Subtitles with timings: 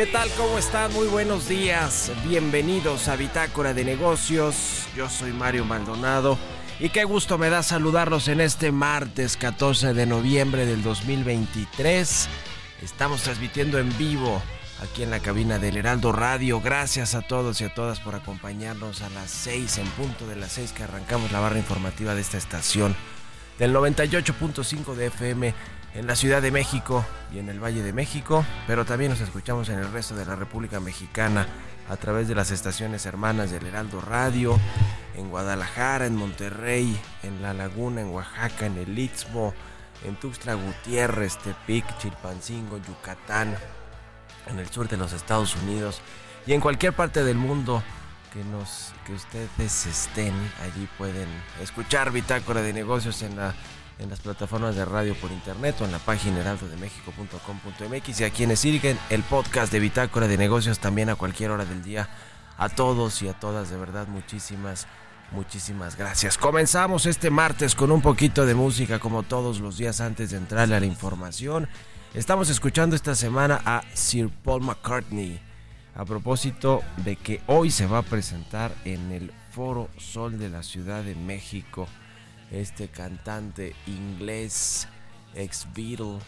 [0.00, 0.30] ¿Qué tal?
[0.38, 0.90] ¿Cómo están?
[0.94, 2.10] Muy buenos días.
[2.24, 4.86] Bienvenidos a Bitácora de Negocios.
[4.96, 6.38] Yo soy Mario Maldonado
[6.78, 12.28] y qué gusto me da saludarlos en este martes 14 de noviembre del 2023.
[12.80, 14.40] Estamos transmitiendo en vivo
[14.82, 16.62] aquí en la cabina del Heraldo Radio.
[16.62, 20.52] Gracias a todos y a todas por acompañarnos a las 6 en punto de las
[20.52, 22.96] 6 que arrancamos la barra informativa de esta estación
[23.58, 25.54] del 98.5 de FM
[25.94, 29.68] en la Ciudad de México y en el Valle de México, pero también nos escuchamos
[29.68, 31.46] en el resto de la República Mexicana
[31.88, 34.58] a través de las estaciones hermanas del Heraldo Radio,
[35.16, 39.52] en Guadalajara, en Monterrey, en La Laguna, en Oaxaca, en el Istmo,
[40.04, 43.56] en Tuxtla Gutiérrez, Tepic, Chilpancingo, Yucatán,
[44.46, 46.00] en el sur de los Estados Unidos
[46.46, 47.82] y en cualquier parte del mundo
[48.32, 51.28] que nos que ustedes estén allí pueden
[51.60, 53.54] escuchar Bitácora de Negocios en la
[54.00, 58.60] en las plataformas de radio por internet o en la página heraldodemexico.com.mx y a quienes
[58.60, 62.08] siguen el podcast de Bitácora de Negocios también a cualquier hora del día.
[62.56, 64.86] A todos y a todas, de verdad, muchísimas,
[65.32, 66.36] muchísimas gracias.
[66.36, 70.76] Comenzamos este martes con un poquito de música como todos los días antes de entrarle
[70.76, 71.68] a la información.
[72.12, 75.40] Estamos escuchando esta semana a Sir Paul McCartney
[75.94, 80.62] a propósito de que hoy se va a presentar en el Foro Sol de la
[80.62, 81.88] Ciudad de México
[82.50, 84.88] este cantante inglés
[85.34, 86.18] ex Beatle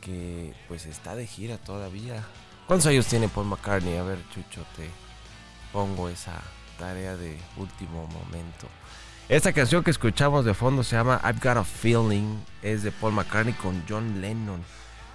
[0.00, 2.24] que pues está de gira todavía.
[2.66, 3.96] ¿Cuántos años tiene Paul McCartney?
[3.96, 4.88] A ver, Chucho, te
[5.72, 6.40] pongo esa
[6.78, 8.66] tarea de último momento.
[9.28, 13.12] Esta canción que escuchamos de fondo se llama I've Got a Feeling, es de Paul
[13.12, 14.62] McCartney con John Lennon.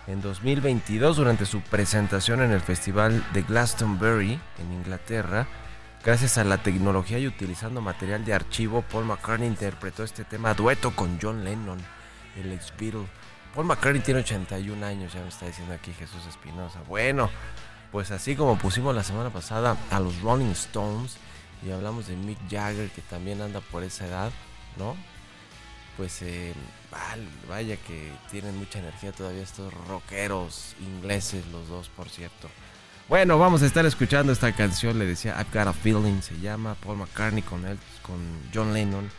[0.08, 5.48] en 2022 durante su presentación en el Festival de Glastonbury en Inglaterra.
[6.04, 10.96] Gracias a la tecnología y utilizando material de archivo, Paul McCartney interpretó este tema dueto
[10.96, 11.78] con John Lennon,
[12.36, 13.06] el ex Beatle.
[13.54, 16.82] Paul McCartney tiene 81 años, ya me está diciendo aquí Jesús Espinosa.
[16.88, 17.30] Bueno,
[17.92, 21.18] pues así como pusimos la semana pasada a los Rolling Stones
[21.64, 24.32] y hablamos de Mick Jagger que también anda por esa edad,
[24.78, 24.96] ¿no?
[25.98, 26.56] Pues eh,
[27.48, 32.50] vaya que tienen mucha energía todavía estos rockeros ingleses, los dos, por cierto.
[33.12, 36.76] Bueno, vamos a estar escuchando esta canción, le decía I've Got a Feeling, se llama
[36.76, 38.16] Paul McCartney con, él, con
[38.54, 39.12] John Lennon,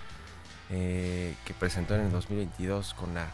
[0.71, 3.31] eh, que presentó en el 2022 con la,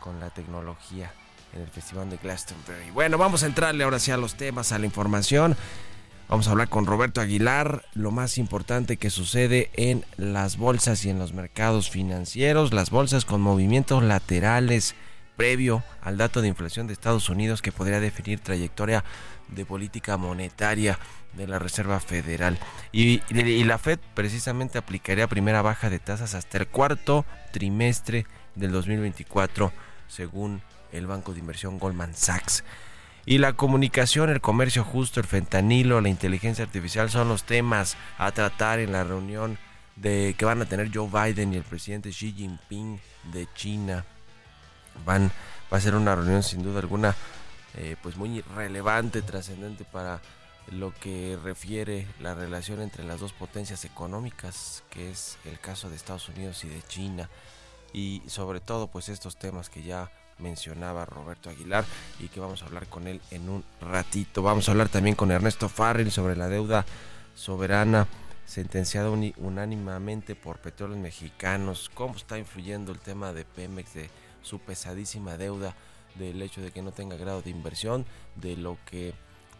[0.00, 1.12] con la tecnología
[1.52, 2.90] en el Festival de Glastonbury.
[2.90, 5.58] Bueno, vamos a entrarle ahora sí a los temas, a la información.
[6.30, 11.10] Vamos a hablar con Roberto Aguilar, lo más importante que sucede en las bolsas y
[11.10, 14.94] en los mercados financieros, las bolsas con movimientos laterales
[15.36, 19.04] previo al dato de inflación de Estados Unidos que podría definir trayectoria
[19.48, 20.98] de política monetaria
[21.34, 22.58] de la Reserva Federal.
[22.92, 23.22] Y,
[23.64, 29.72] la Fed precisamente aplicaría primera baja de tasas hasta el cuarto trimestre del 2024,
[30.08, 30.62] según
[30.92, 32.64] el banco de inversión Goldman Sachs.
[33.26, 38.32] Y la comunicación, el comercio justo, el fentanilo, la inteligencia artificial son los temas a
[38.32, 39.58] tratar en la reunión
[39.96, 42.98] de que van a tener Joe Biden y el presidente Xi Jinping
[43.32, 44.04] de China.
[45.04, 45.30] Van,
[45.72, 47.14] va a ser una reunión sin duda alguna
[47.74, 50.20] eh, pues muy relevante, trascendente para
[50.70, 55.96] lo que refiere la relación entre las dos potencias económicas, que es el caso de
[55.96, 57.28] Estados Unidos y de China,
[57.92, 61.84] y sobre todo pues estos temas que ya mencionaba Roberto Aguilar
[62.20, 64.42] y que vamos a hablar con él en un ratito.
[64.42, 66.84] Vamos a hablar también con Ernesto Farrell sobre la deuda
[67.34, 68.06] soberana
[68.48, 74.10] sentenciada unánimemente por petróleos mexicanos, cómo está influyendo el tema de Pemex, de
[74.42, 75.74] su pesadísima deuda,
[76.18, 78.06] del hecho de que no tenga grado de inversión,
[78.36, 79.14] de lo que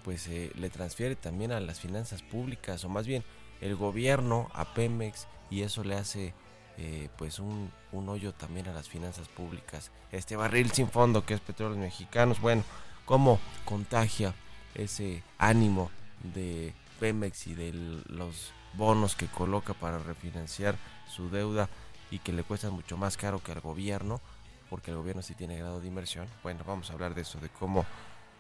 [0.05, 3.25] pues eh, le transfiere también a las finanzas públicas, o más bien
[3.61, 6.35] el gobierno a Pemex y eso le hace
[6.77, 9.91] eh, pues un, hoyo también a las finanzas públicas.
[10.13, 12.63] Este barril sin fondo que es Petróleos Mexicanos, bueno,
[13.05, 14.35] cómo contagia
[14.75, 15.91] ese ánimo
[16.23, 17.73] de Pemex y de
[18.07, 20.77] los bonos que coloca para refinanciar
[21.09, 21.69] su deuda
[22.11, 24.21] y que le cuesta mucho más caro que al gobierno,
[24.69, 26.27] porque el gobierno sí tiene grado de inversión.
[26.43, 27.87] Bueno, vamos a hablar de eso, de cómo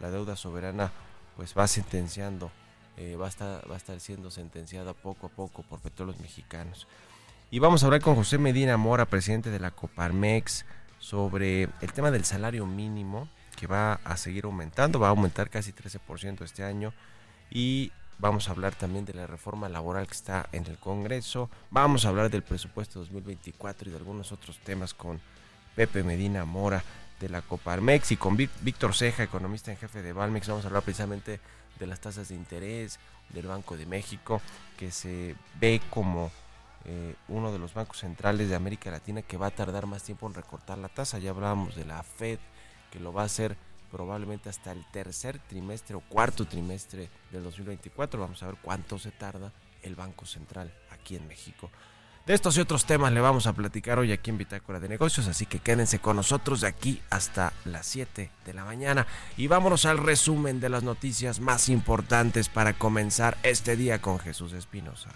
[0.00, 0.92] la deuda soberana
[1.36, 2.50] pues va sentenciando,
[2.96, 6.86] eh, va, a estar, va a estar siendo sentenciada poco a poco por petróleos mexicanos.
[7.50, 10.66] Y vamos a hablar con José Medina Mora, presidente de la Coparmex,
[10.98, 15.72] sobre el tema del salario mínimo, que va a seguir aumentando, va a aumentar casi
[15.72, 16.92] 13% este año.
[17.50, 21.48] Y vamos a hablar también de la reforma laboral que está en el Congreso.
[21.70, 25.20] Vamos a hablar del presupuesto 2024 y de algunos otros temas con
[25.78, 26.82] Pepe Medina Mora
[27.20, 30.48] de la Coparmex y con Víctor Ceja, economista en jefe de Valmex.
[30.48, 31.38] Vamos a hablar precisamente
[31.78, 32.98] de las tasas de interés
[33.28, 34.42] del Banco de México,
[34.76, 36.32] que se ve como
[36.84, 40.26] eh, uno de los bancos centrales de América Latina que va a tardar más tiempo
[40.26, 41.20] en recortar la tasa.
[41.20, 42.40] Ya hablábamos de la Fed,
[42.90, 43.56] que lo va a hacer
[43.92, 48.18] probablemente hasta el tercer trimestre o cuarto trimestre del 2024.
[48.18, 49.52] Vamos a ver cuánto se tarda
[49.84, 51.70] el Banco Central aquí en México.
[52.28, 55.26] De estos y otros temas le vamos a platicar hoy aquí en Bitácora de Negocios,
[55.28, 59.06] así que quédense con nosotros de aquí hasta las 7 de la mañana
[59.38, 64.52] y vámonos al resumen de las noticias más importantes para comenzar este día con Jesús
[64.52, 65.08] Espinosa.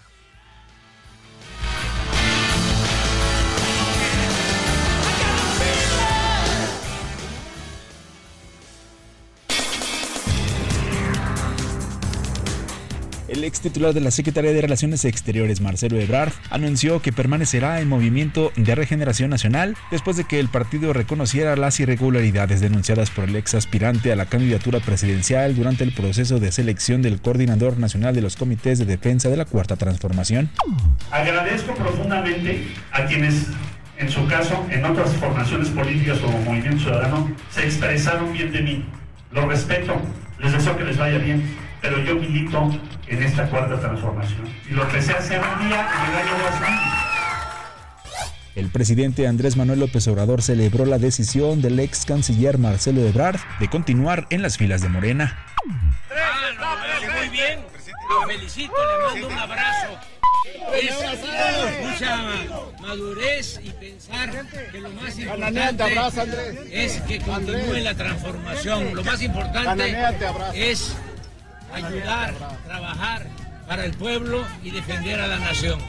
[13.33, 17.89] El ex titular de la Secretaría de Relaciones Exteriores, Marcelo Ebrard, anunció que permanecerá en
[17.89, 23.35] Movimiento de Regeneración Nacional después de que el partido reconociera las irregularidades denunciadas por el
[23.35, 28.21] ex aspirante a la candidatura presidencial durante el proceso de selección del coordinador nacional de
[28.21, 30.51] los comités de defensa de la Cuarta Transformación.
[31.09, 33.47] Agradezco profundamente a quienes
[33.97, 38.85] en su caso, en otras formaciones políticas como Movimiento Ciudadano, se expresaron bien de mí.
[39.31, 39.99] Lo respeto,
[40.39, 41.43] les deseo que les vaya bien,
[41.83, 42.71] pero yo milito
[43.07, 44.47] en esta cuarta transformación.
[44.69, 46.69] Y lo empecé a hacer un día en el año 2000.
[48.55, 53.67] El presidente Andrés Manuel López Obrador celebró la decisión del ex canciller Marcelo Ebrard de
[53.67, 55.45] continuar en las filas de Morena.
[56.09, 56.79] Ah,
[57.19, 57.59] muy bien,
[58.09, 59.99] lo felicito, le mando un abrazo.
[60.73, 60.93] Es
[61.83, 62.17] mucha
[62.79, 68.95] madurez y pensar que lo más importante es que continúe la transformación.
[68.95, 69.95] Lo más importante
[70.53, 70.95] es
[71.73, 72.33] ayudar,
[72.65, 73.27] trabajar
[73.67, 75.79] para el pueblo y defender a la nación.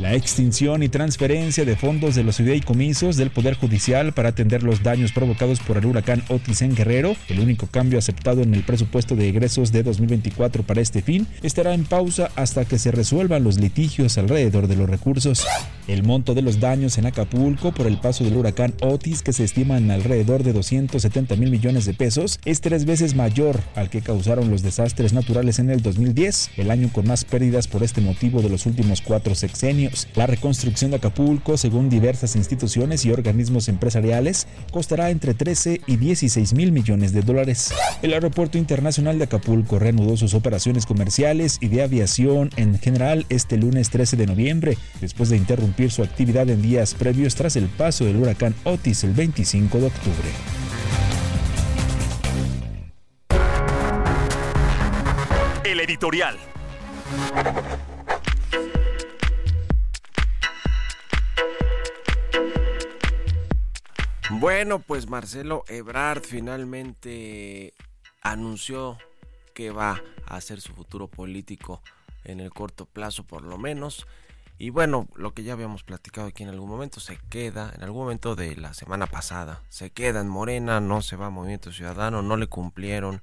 [0.00, 4.82] La extinción y transferencia de fondos de los fideicomisos del Poder Judicial para atender los
[4.82, 9.14] daños provocados por el huracán Otis en Guerrero, el único cambio aceptado en el presupuesto
[9.14, 13.60] de egresos de 2024 para este fin, estará en pausa hasta que se resuelvan los
[13.60, 15.46] litigios alrededor de los recursos.
[15.86, 19.44] El monto de los daños en Acapulco por el paso del huracán Otis, que se
[19.44, 24.00] estima en alrededor de 270 mil millones de pesos, es tres veces mayor al que
[24.00, 28.42] causaron los desastres naturales en el 2010, el año con más pérdidas por este motivo
[28.42, 29.83] de los últimos cuatro sexenios.
[30.14, 36.54] La reconstrucción de Acapulco, según diversas instituciones y organismos empresariales, costará entre 13 y 16
[36.54, 37.72] mil millones de dólares.
[38.02, 43.56] El Aeropuerto Internacional de Acapulco reanudó sus operaciones comerciales y de aviación en general este
[43.56, 48.04] lunes 13 de noviembre, después de interrumpir su actividad en días previos tras el paso
[48.04, 50.28] del huracán Otis el 25 de octubre.
[55.64, 56.36] El editorial.
[64.40, 67.72] Bueno, pues Marcelo Ebrard finalmente
[68.20, 68.98] anunció
[69.54, 71.80] que va a hacer su futuro político
[72.24, 74.06] en el corto plazo por lo menos.
[74.58, 78.02] Y bueno, lo que ya habíamos platicado aquí en algún momento, se queda, en algún
[78.02, 82.20] momento de la semana pasada, se queda en Morena, no se va a Movimiento Ciudadano,
[82.20, 83.22] no le cumplieron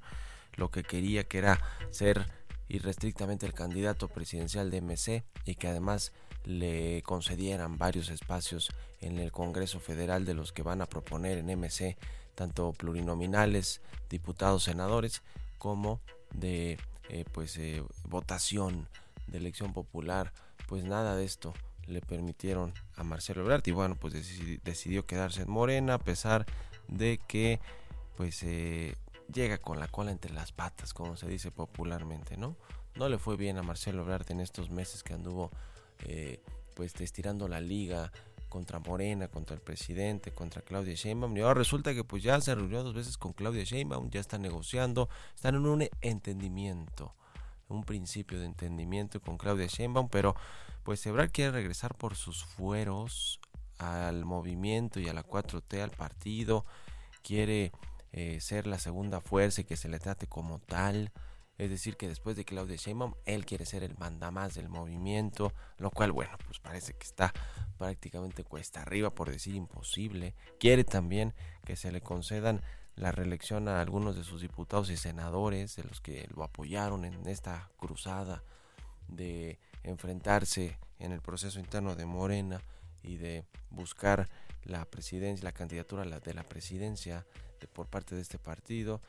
[0.54, 2.26] lo que quería, que era ser
[2.68, 6.12] irrestrictamente el candidato presidencial de MC y que además
[6.44, 8.70] le concedieran varios espacios
[9.00, 11.96] en el Congreso Federal de los que van a proponer en MC,
[12.34, 15.22] tanto plurinominales, diputados, senadores,
[15.58, 16.00] como
[16.32, 18.88] de eh, pues eh, votación
[19.26, 20.32] de elección popular,
[20.66, 21.52] pues nada de esto
[21.86, 24.14] le permitieron a Marcelo Ebrard y bueno pues
[24.62, 26.46] decidió quedarse en Morena a pesar
[26.88, 27.60] de que
[28.16, 28.94] pues eh,
[29.32, 32.56] llega con la cola entre las patas como se dice popularmente no
[32.94, 35.50] no le fue bien a Marcelo Ebrard en estos meses que anduvo
[36.74, 38.12] pues estirando la liga
[38.52, 41.34] contra Morena, contra el presidente, contra Claudia Sheinbaum.
[41.34, 44.42] Y ahora resulta que pues ya se reunió dos veces con Claudia Sheinbaum, ya están
[44.42, 47.14] negociando, están en un entendimiento,
[47.68, 50.36] un principio de entendimiento con Claudia Sheinbaum, pero
[50.82, 53.40] pues Ebrard quiere regresar por sus fueros
[53.78, 56.66] al movimiento y a la 4T, al partido,
[57.22, 57.72] quiere
[58.12, 61.10] eh, ser la segunda fuerza y que se le trate como tal.
[61.62, 65.92] Es decir, que después de Claudia Sheinbaum, él quiere ser el mandamás del movimiento, lo
[65.92, 67.32] cual, bueno, pues parece que está
[67.78, 70.34] prácticamente cuesta arriba, por decir imposible.
[70.58, 72.62] Quiere también que se le concedan
[72.96, 77.28] la reelección a algunos de sus diputados y senadores, de los que lo apoyaron en
[77.28, 78.42] esta cruzada
[79.06, 82.60] de enfrentarse en el proceso interno de Morena
[83.04, 84.28] y de buscar
[84.64, 87.24] la presidencia, la candidatura de la presidencia
[87.60, 89.00] de, por parte de este partido.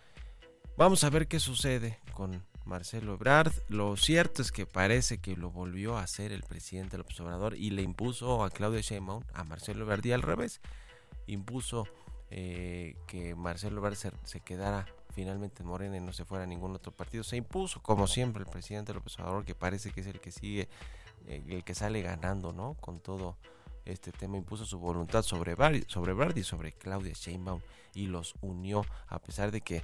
[0.75, 3.53] Vamos a ver qué sucede con Marcelo Ebrard.
[3.69, 7.69] Lo cierto es que parece que lo volvió a hacer el presidente López Obrador y
[7.69, 10.61] le impuso a Claudia Sheinbaum, a Marcelo Ebrard y al revés.
[11.27, 11.87] Impuso
[12.31, 16.73] eh, que Marcelo Ebrard se, quedara finalmente en Morena y no se fuera a ningún
[16.73, 17.23] otro partido.
[17.23, 20.69] Se impuso, como siempre, el presidente López Obrador, que parece que es el que sigue,
[21.27, 22.73] eh, el que sale ganando, ¿no?
[22.81, 23.37] Con todo
[23.85, 25.55] este tema, impuso su voluntad sobre,
[25.87, 27.61] sobre Ebrard y sobre Claudia Sheinbaum
[27.93, 29.83] y los unió, a pesar de que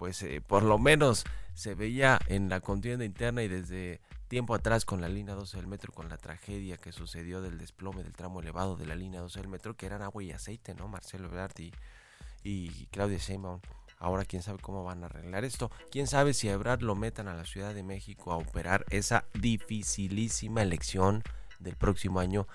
[0.00, 4.86] pues eh, por lo menos se veía en la contienda interna y desde tiempo atrás
[4.86, 8.40] con la línea 12 del metro, con la tragedia que sucedió del desplome del tramo
[8.40, 10.88] elevado de la línea 12 del metro, que eran agua y aceite, ¿no?
[10.88, 11.52] Marcelo Ebrard
[12.42, 13.60] y, Claudia Sheinbaum.
[13.98, 15.70] Ahora quién sabe cómo van a arreglar esto.
[15.90, 19.26] Quién sabe si a Ebrard lo metan a la Ciudad de México a operar esa
[19.34, 21.22] dificilísima elección
[21.58, 22.48] del próximo año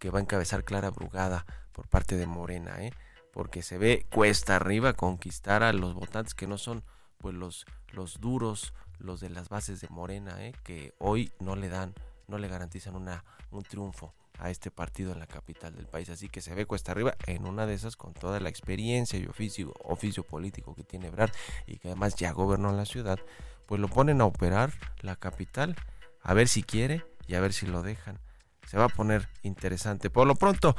[0.00, 2.92] que va a encabezar Clara Brugada por parte de Morena, ¿eh?
[3.40, 6.84] Porque se ve cuesta arriba conquistar a los votantes que no son
[7.16, 10.52] pues los, los duros, los de las bases de Morena, ¿eh?
[10.62, 11.94] que hoy no le dan,
[12.28, 16.10] no le garantizan una, un triunfo a este partido en la capital del país.
[16.10, 19.24] Así que se ve cuesta arriba en una de esas con toda la experiencia y
[19.24, 21.30] oficio, oficio político que tiene Brad
[21.66, 23.20] y que además ya gobernó la ciudad,
[23.64, 24.70] pues lo ponen a operar
[25.00, 25.76] la capital,
[26.22, 28.18] a ver si quiere y a ver si lo dejan.
[28.66, 30.10] Se va a poner interesante.
[30.10, 30.76] Por lo pronto,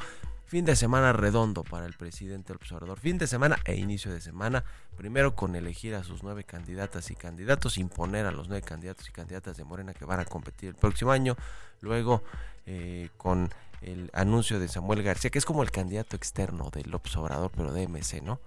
[0.52, 3.00] Fin de semana redondo para el presidente observador.
[3.00, 4.62] Fin de semana e inicio de semana.
[4.98, 9.12] Primero con elegir a sus nueve candidatas y candidatos, imponer a los nueve candidatos y
[9.12, 11.36] candidatas de Morena que van a competir el próximo año.
[11.80, 12.22] Luego
[12.66, 13.48] eh, con
[13.80, 17.88] el anuncio de Samuel García, que es como el candidato externo del observador, pero de
[17.88, 18.38] MC, ¿no?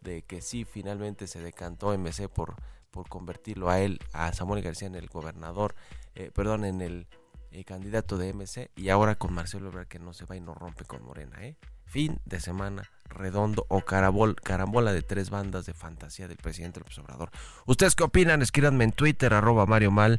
[0.00, 2.54] De que sí, finalmente se decantó MC por,
[2.90, 5.74] por convertirlo a él, a Samuel García, en el gobernador,
[6.14, 7.06] eh, perdón, en el
[7.52, 10.54] eh, candidato de MC, y ahora con Marcelo Ebrard que no se va y no
[10.54, 11.36] rompe con Morena.
[11.44, 11.56] ¿eh?
[11.86, 16.98] Fin de semana redondo o carabol, carambola de tres bandas de fantasía del presidente López
[16.98, 17.30] Obrador.
[17.66, 18.42] ¿Ustedes qué opinan?
[18.42, 20.18] Escríbanme en Twitter, arroba Mario Mal,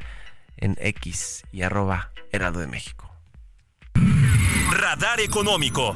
[0.57, 3.09] en X y arroba Heraldo de México.
[4.71, 5.95] Radar Económico.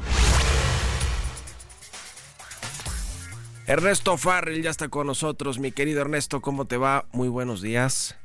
[3.68, 5.58] Ernesto Farrell ya está con nosotros.
[5.60, 7.08] Mi querido Ernesto, ¿cómo te va?
[7.12, 8.16] Muy buenos días.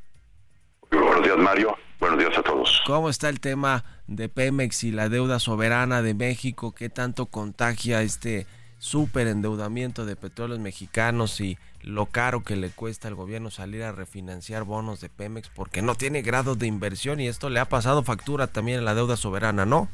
[1.20, 1.76] Buenos días, Mario.
[1.98, 2.82] Buenos días a todos.
[2.86, 6.74] ¿Cómo está el tema de Pemex y la deuda soberana de México?
[6.74, 8.46] ¿Qué tanto contagia este
[8.78, 13.92] súper endeudamiento de petróleos mexicanos y lo caro que le cuesta al gobierno salir a
[13.92, 18.02] refinanciar bonos de Pemex porque no tiene grado de inversión y esto le ha pasado
[18.02, 19.90] factura también a la deuda soberana, ¿no?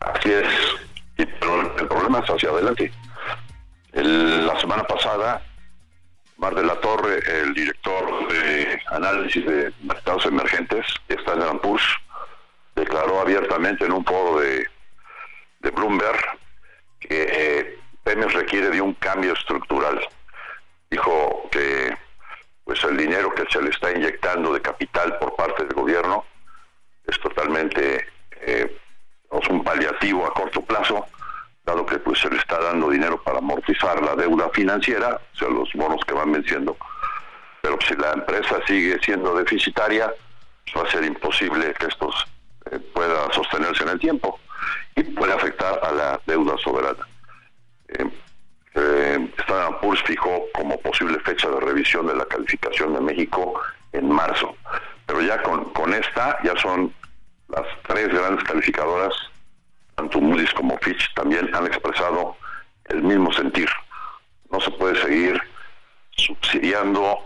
[0.00, 0.48] Así es,
[1.38, 2.90] pero el problema es hacia adelante.
[3.92, 5.40] la semana pasada,
[6.42, 11.84] Mar de la Torre, el director de análisis de mercados emergentes, Standard Poor's,
[12.74, 14.66] declaró abiertamente en un foro de,
[15.70, 16.20] Bloomberg
[16.98, 20.00] que eh, Pemex requiere de un cambio estructural.
[20.90, 21.96] Dijo que
[22.64, 26.24] pues el dinero que se le está inyectando de capital por parte del gobierno
[27.06, 28.04] es totalmente
[28.40, 28.80] eh,
[29.48, 31.06] un paliativo a corto plazo,
[31.64, 35.48] dado que pues se le está dando dinero para amortizar la deuda financiera, o sea,
[35.48, 36.76] los bonos que van venciendo.
[37.60, 40.12] Pero si la empresa sigue siendo deficitaria,
[40.64, 42.10] pues, va a ser imposible que esto
[42.70, 44.38] eh, pueda sostenerse en el tiempo
[44.96, 47.06] y puede afectar a la deuda soberana.
[47.88, 48.10] Eh,
[48.74, 53.60] eh, Standard Poor's fijó como posible fecha de revisión de la calificación de México
[53.92, 54.56] en marzo.
[55.06, 56.92] Pero ya con, con esta, ya son
[57.48, 59.14] las tres grandes calificadoras,
[59.94, 62.36] tanto Moody's como Fitch, también han expresado
[62.86, 63.68] el mismo sentir.
[64.50, 65.40] No se puede seguir
[66.16, 67.18] subsidiando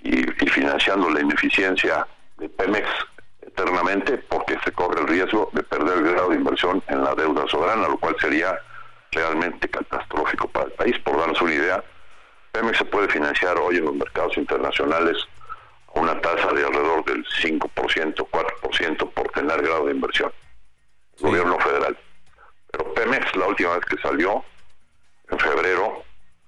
[0.00, 2.06] y, financiando la ineficiencia
[2.38, 2.88] de Pemex
[3.40, 7.46] eternamente porque se corre el riesgo de perder el grado de inversión en la deuda
[7.48, 8.58] soberana, lo cual sería
[9.10, 10.98] realmente catastrófico para el país.
[11.00, 11.84] Por darnos una idea,
[12.52, 15.16] Pemex se puede financiar hoy en los mercados internacionales
[15.94, 20.32] a una tasa de alrededor del 5%, 4% por tener grado de inversión.
[21.22, 21.96] Gobierno federal.
[22.70, 24.44] Pero Pemex, la última vez que salió,
[25.30, 26.02] en febrero,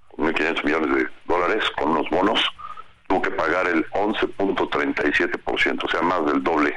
[0.09, 2.45] con 1.500 millones de dólares, con unos bonos,
[3.07, 6.77] tuvo que pagar el 11.37%, o sea, más del doble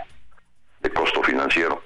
[0.81, 1.81] de costo financiero.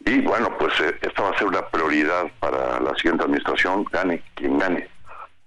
[0.00, 4.22] Y bueno, pues eh, esta va a ser una prioridad para la siguiente administración, gane
[4.34, 4.88] quien gane.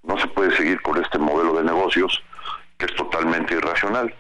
[0.04, 2.24] No se puede seguir con este modelo de negocios
[2.78, 4.14] que es totalmente irracional.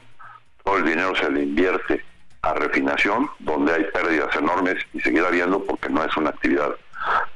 [0.63, 2.05] Todo el dinero se le invierte
[2.43, 6.75] a refinación, donde hay pérdidas enormes y seguirá habiendo porque no es una actividad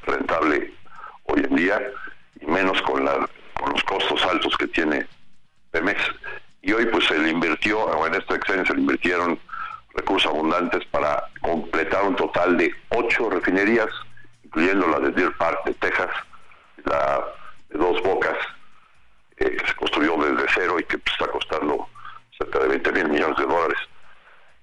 [0.06, 0.74] rentable
[1.26, 1.82] hoy en día,
[2.40, 3.28] y menos con, la,
[3.60, 5.06] con los costos altos que tiene
[5.72, 6.02] Pemex.
[6.62, 9.40] Y hoy pues se le invirtió, o en este exceso se le invirtieron
[9.94, 13.90] recursos abundantes para completar un total de ocho refinerías,
[14.44, 16.10] incluyendo la de Deer Park de Texas,
[16.84, 17.24] la
[17.70, 18.38] de Dos Bocas,
[19.38, 21.88] eh, que se construyó desde cero y que pues, está costando
[22.38, 23.78] cerca de 20 mil millones de dólares.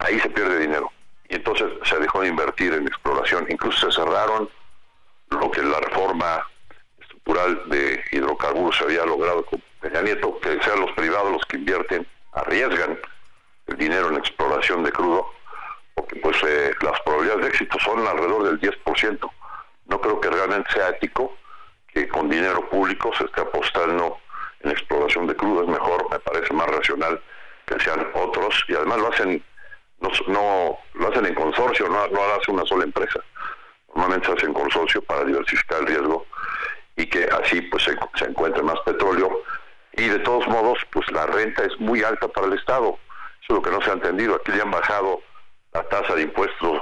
[0.03, 0.91] Ahí se pierde dinero.
[1.29, 3.47] Y entonces se dejó de invertir en exploración.
[3.49, 4.49] Incluso se cerraron
[5.31, 6.47] lo que la reforma
[7.01, 11.57] estructural de hidrocarburos se había logrado con Peña Nieto, que sean los privados los que
[11.57, 12.99] invierten, arriesgan
[13.67, 15.27] el dinero en exploración de crudo,
[15.95, 19.31] porque pues eh, las probabilidades de éxito son alrededor del 10%.
[19.87, 21.37] No creo que realmente sea ético
[21.89, 24.19] que con dinero público se esté apostando
[24.61, 25.63] en exploración de crudo.
[25.63, 27.23] Es mejor, me parece más racional
[27.67, 29.45] que sean otros y además lo hacen
[30.03, 33.21] no, no lo hacen en consorcio, no, no lo hace una sola empresa.
[33.95, 36.27] Normalmente se hace en consorcio para diversificar el riesgo
[36.97, 39.43] y que así pues se, encuentre más petróleo
[39.93, 42.99] y de todos modos pues la renta es muy alta para el Estado
[43.43, 44.37] eso es lo que no se ha entendido.
[44.37, 45.21] Aquí le han bajado
[45.73, 46.81] la tasa de impuestos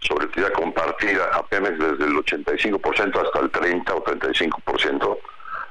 [0.00, 5.18] sobre utilidad compartida a Pemex desde el 85% hasta el 30 o 35%.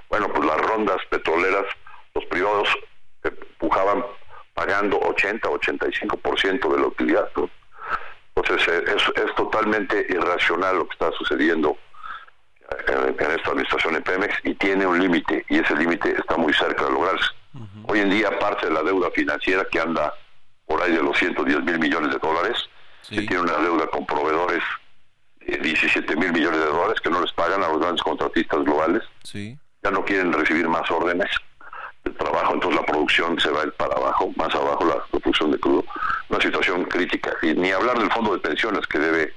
[0.09, 1.65] Bueno, pues las rondas petroleras,
[2.13, 2.69] los privados
[3.23, 4.05] empujaban
[4.59, 7.29] pagando 80 o 85% de la utilidad.
[8.35, 11.77] Entonces eh, es, es, totalmente irracional lo que está sucediendo
[12.87, 16.53] en, en esta administración de Pemex y tiene un límite y ese límite está muy
[16.53, 17.29] cerca de lograrse.
[17.87, 20.13] Hoy en día parte de la deuda financiera que anda
[20.67, 22.57] por ahí de los 110 mil millones de dólares,
[23.07, 24.61] que tiene una deuda con proveedores
[25.39, 29.03] de 17 mil millones de dólares que no les pagan a los grandes contratistas globales.
[29.83, 31.29] Ya no quieren recibir más órdenes
[32.03, 35.85] de trabajo, entonces la producción se va para abajo, más abajo la producción de crudo.
[36.29, 37.33] Una situación crítica.
[37.41, 39.33] Y ni hablar del fondo de pensiones que debe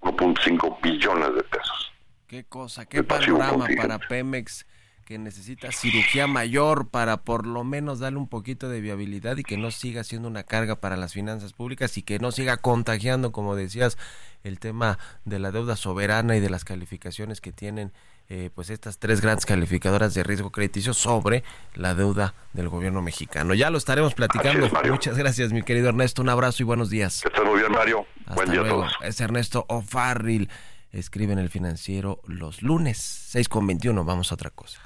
[0.00, 1.92] 1.5 billones de pesos.
[2.26, 4.66] Qué cosa, qué panorama para Pemex
[5.04, 9.56] que necesita cirugía mayor para por lo menos darle un poquito de viabilidad y que
[9.56, 13.56] no siga siendo una carga para las finanzas públicas y que no siga contagiando, como
[13.56, 13.98] decías,
[14.44, 17.92] el tema de la deuda soberana y de las calificaciones que tienen
[18.34, 23.52] eh, pues estas tres grandes calificadoras de riesgo crediticio sobre la deuda del gobierno mexicano.
[23.52, 24.70] Ya lo estaremos platicando.
[24.86, 26.22] Muchas gracias, mi querido Ernesto.
[26.22, 27.20] Un abrazo y buenos días.
[27.20, 28.06] Que estés muy bien, Mario.
[28.34, 28.92] Buen día a todos.
[29.02, 30.48] Es Ernesto O'Farrill.
[30.92, 34.02] Escribe en el financiero los lunes, 6 con 21.
[34.02, 34.80] Vamos a otra cosa.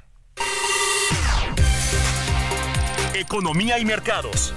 [3.13, 4.53] Economía y mercados.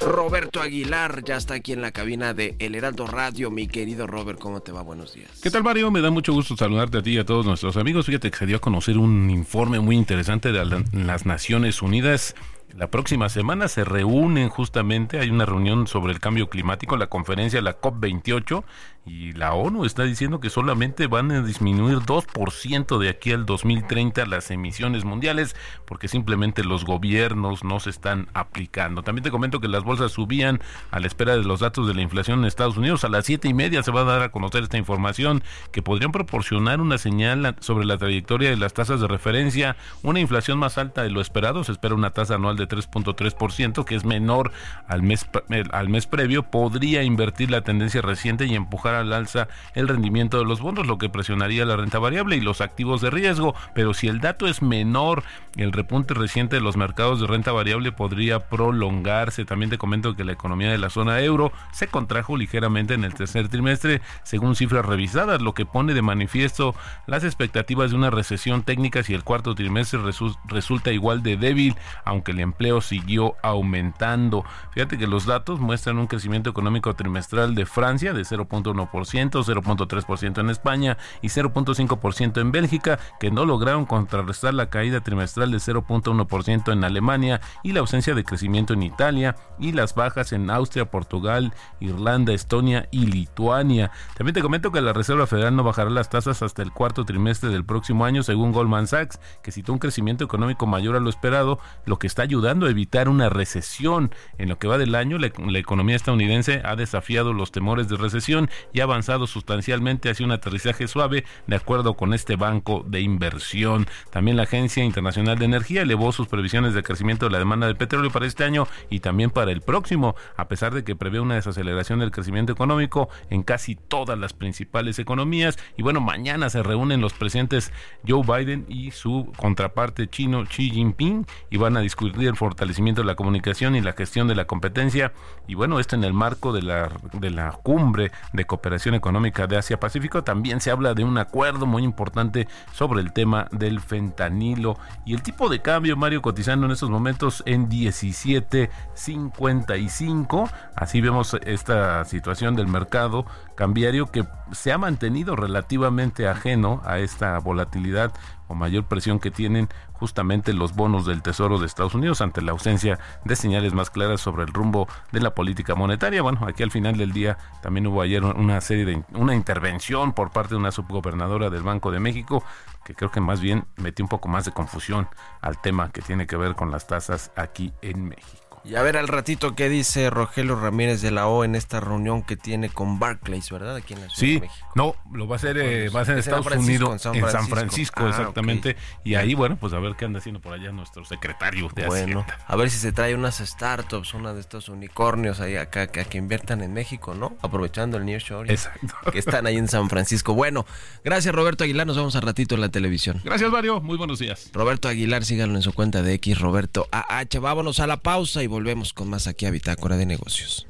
[0.00, 3.50] Roberto Aguilar ya está aquí en la cabina de El Heraldo Radio.
[3.50, 4.82] Mi querido Robert, ¿cómo te va?
[4.82, 5.30] Buenos días.
[5.42, 5.90] ¿Qué tal, Mario?
[5.90, 8.06] Me da mucho gusto saludarte a ti y a todos nuestros amigos.
[8.06, 12.34] Fíjate que se dio a conocer un informe muy interesante de las Naciones Unidas
[12.74, 17.60] la próxima semana se reúnen justamente, hay una reunión sobre el cambio climático, la conferencia,
[17.62, 18.64] la COP28,
[19.06, 24.26] y la ONU está diciendo que solamente van a disminuir 2% de aquí al 2030
[24.26, 29.04] las emisiones mundiales, porque simplemente los gobiernos no se están aplicando.
[29.04, 32.02] También te comento que las bolsas subían a la espera de los datos de la
[32.02, 33.04] inflación en Estados Unidos.
[33.04, 36.10] A las siete y media se va a dar a conocer esta información que podrían
[36.10, 41.04] proporcionar una señal sobre la trayectoria de las tasas de referencia, una inflación más alta
[41.04, 41.62] de lo esperado.
[41.62, 44.52] Se espera una tasa anual de 3.3%, que es menor
[44.88, 45.26] al mes,
[45.72, 50.44] al mes previo, podría invertir la tendencia reciente y empujar al alza el rendimiento de
[50.44, 53.54] los bonos, lo que presionaría la renta variable y los activos de riesgo.
[53.74, 55.22] Pero si el dato es menor,
[55.56, 59.44] el repunte reciente de los mercados de renta variable podría prolongarse.
[59.44, 63.14] También te comento que la economía de la zona euro se contrajo ligeramente en el
[63.14, 66.74] tercer trimestre, según cifras revisadas, lo que pone de manifiesto
[67.06, 70.00] las expectativas de una recesión técnica si el cuarto trimestre
[70.48, 74.44] resulta igual de débil, aunque el empleo siguió aumentando.
[74.72, 80.50] Fíjate que los datos muestran un crecimiento económico trimestral de Francia de 0.1%, 0.3% en
[80.50, 86.84] España y 0.5% en Bélgica, que no lograron contrarrestar la caída trimestral de 0.1% en
[86.84, 92.32] Alemania y la ausencia de crecimiento en Italia y las bajas en Austria, Portugal, Irlanda,
[92.32, 93.90] Estonia y Lituania.
[94.16, 97.50] También te comento que la Reserva Federal no bajará las tasas hasta el cuarto trimestre
[97.50, 101.58] del próximo año, según Goldman Sachs, que citó un crecimiento económico mayor a lo esperado,
[101.84, 104.10] lo que está ayudando a evitar una recesión.
[104.38, 108.50] En lo que va del año, la economía estadounidense ha desafiado los temores de recesión
[108.72, 113.86] y ha avanzado sustancialmente hacia un aterrizaje suave, de acuerdo con este banco de inversión.
[114.10, 117.74] También la Agencia Internacional de Energía elevó sus previsiones de crecimiento de la demanda de
[117.74, 121.36] petróleo para este año y también para el próximo, a pesar de que prevé una
[121.36, 125.58] desaceleración del crecimiento económico en casi todas las principales economías.
[125.76, 127.72] Y bueno, mañana se reúnen los presidentes
[128.06, 133.06] Joe Biden y su contraparte chino Xi Jinping y van a discutir el fortalecimiento de
[133.06, 135.12] la comunicación y la gestión de la competencia.
[135.46, 139.56] Y bueno, esto en el marco de la, de la cumbre de cooperación Económica de
[139.56, 145.14] Asia-Pacífico, también se habla de un acuerdo muy importante sobre el tema del fentanilo y
[145.14, 150.50] el tipo de cambio, Mario, cotizando en estos momentos en 17.55.
[150.74, 157.38] Así vemos esta situación del mercado cambiario que se ha mantenido relativamente ajeno a esta
[157.38, 158.12] volatilidad
[158.48, 162.52] o mayor presión que tienen justamente los bonos del Tesoro de Estados Unidos ante la
[162.52, 166.22] ausencia de señales más claras sobre el rumbo de la política monetaria.
[166.22, 170.30] Bueno, aquí al final del día también hubo ayer una serie de una intervención por
[170.30, 172.42] parte de una subgobernadora del Banco de México
[172.84, 175.08] que creo que más bien metió un poco más de confusión
[175.40, 178.45] al tema que tiene que ver con las tasas aquí en México.
[178.68, 182.22] Y a ver al ratito qué dice Rogelio Ramírez de la O en esta reunión
[182.22, 183.76] que tiene con Barclays, ¿verdad?
[183.76, 184.66] Aquí en la Ciudad de México.
[184.74, 188.04] no, lo va a hacer, eh, va a ser en Estados Unidos, en San Francisco,
[188.04, 188.76] ah, exactamente.
[189.04, 192.26] Y ahí, bueno, pues a ver qué anda haciendo por allá nuestro secretario de Bueno,
[192.46, 196.18] a ver si se trae unas startups, una de estos unicornios ahí acá que, que
[196.18, 197.36] inviertan en México, ¿no?
[197.42, 198.52] Aprovechando el New Shore.
[198.52, 198.94] Exacto.
[199.12, 200.34] Que están ahí en San Francisco.
[200.34, 200.66] Bueno,
[201.04, 203.20] gracias Roberto Aguilar, nos vemos al ratito en la televisión.
[203.22, 204.50] Gracias Mario, muy buenos días.
[204.52, 207.38] Roberto Aguilar, síganlo en su cuenta de X, Roberto AH.
[207.40, 210.66] Vámonos a la pausa y volvemos con más aquí a Bitácora de Negocios.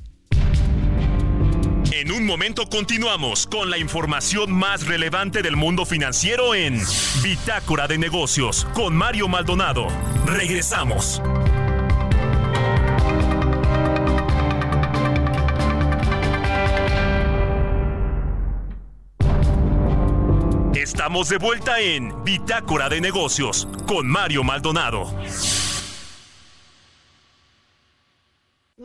[1.92, 6.82] En un momento continuamos con la información más relevante del mundo financiero en
[7.22, 9.86] Bitácora de Negocios con Mario Maldonado.
[10.26, 11.22] Regresamos.
[20.74, 25.14] Estamos de vuelta en Bitácora de Negocios con Mario Maldonado.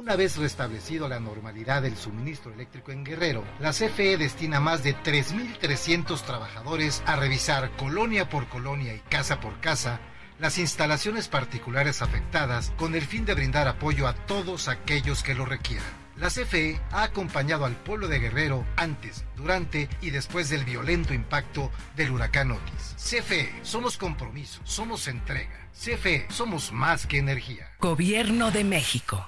[0.02, 4.96] Una vez restablecido la normalidad del suministro eléctrico en Guerrero, la CFE destina más de
[4.96, 10.00] 3.300 trabajadores a revisar colonia por colonia y casa por casa
[10.40, 15.46] las instalaciones particulares afectadas con el fin de brindar apoyo a todos aquellos que lo
[15.46, 15.86] requieran.
[16.18, 21.72] La CFE ha acompañado al pueblo de Guerrero antes, durante y después del violento impacto
[21.96, 22.96] del huracán Otis.
[22.98, 25.70] CFE, somos compromiso, somos entrega.
[25.80, 27.70] CFE, somos más que energía.
[27.80, 29.28] Gobierno de México.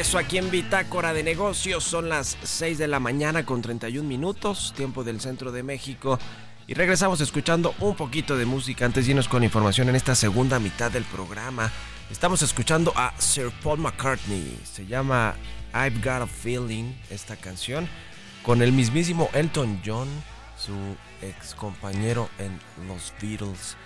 [0.00, 1.84] regreso aquí en Bitácora de Negocios.
[1.84, 6.18] Son las 6 de la mañana con 31 minutos, tiempo del centro de México.
[6.66, 10.90] Y regresamos escuchando un poquito de música antes irnos con información en esta segunda mitad
[10.90, 11.70] del programa.
[12.10, 14.58] Estamos escuchando a Sir Paul McCartney.
[14.64, 15.34] Se llama
[15.74, 17.86] I've Got a Feeling esta canción
[18.42, 20.08] con el mismísimo Elton John,
[20.56, 20.72] su
[21.20, 22.58] ex compañero en
[22.88, 23.76] los Beatles.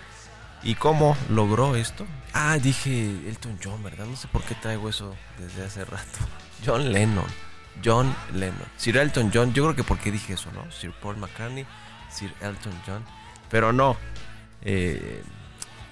[0.65, 2.07] ¿Y cómo logró esto?
[2.33, 4.07] Ah, dije Elton John, ¿verdad?
[4.07, 6.17] No sé por qué traigo eso desde hace rato.
[6.65, 7.27] John Lennon.
[7.83, 8.65] John Lennon.
[8.75, 10.71] Sir Elton John, yo creo que porque dije eso, ¿no?
[10.71, 11.67] Sir Paul McCartney,
[12.09, 13.05] Sir Elton John.
[13.51, 13.95] Pero no.
[14.63, 15.21] Eh,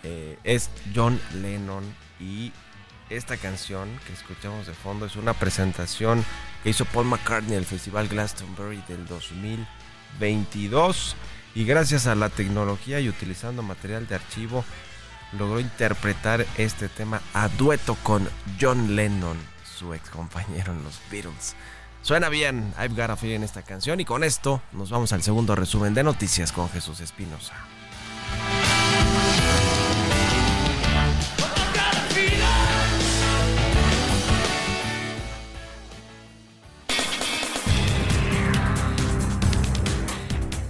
[0.02, 1.84] eh, es John Lennon
[2.20, 2.52] y
[3.12, 6.26] esta canción que escuchamos de fondo es una presentación
[6.64, 11.16] que hizo Paul McCartney en el Festival Glastonbury del 2022
[11.56, 14.66] y gracias a la tecnología y utilizando material de archivo
[15.38, 18.28] logró interpretar este tema a dueto con
[18.60, 19.38] John Lennon,
[19.78, 21.56] su ex compañero en los Beatles.
[22.02, 25.56] Suena bien, I've got a feeling esta canción y con esto nos vamos al segundo
[25.56, 27.54] resumen de noticias con Jesús Espinosa.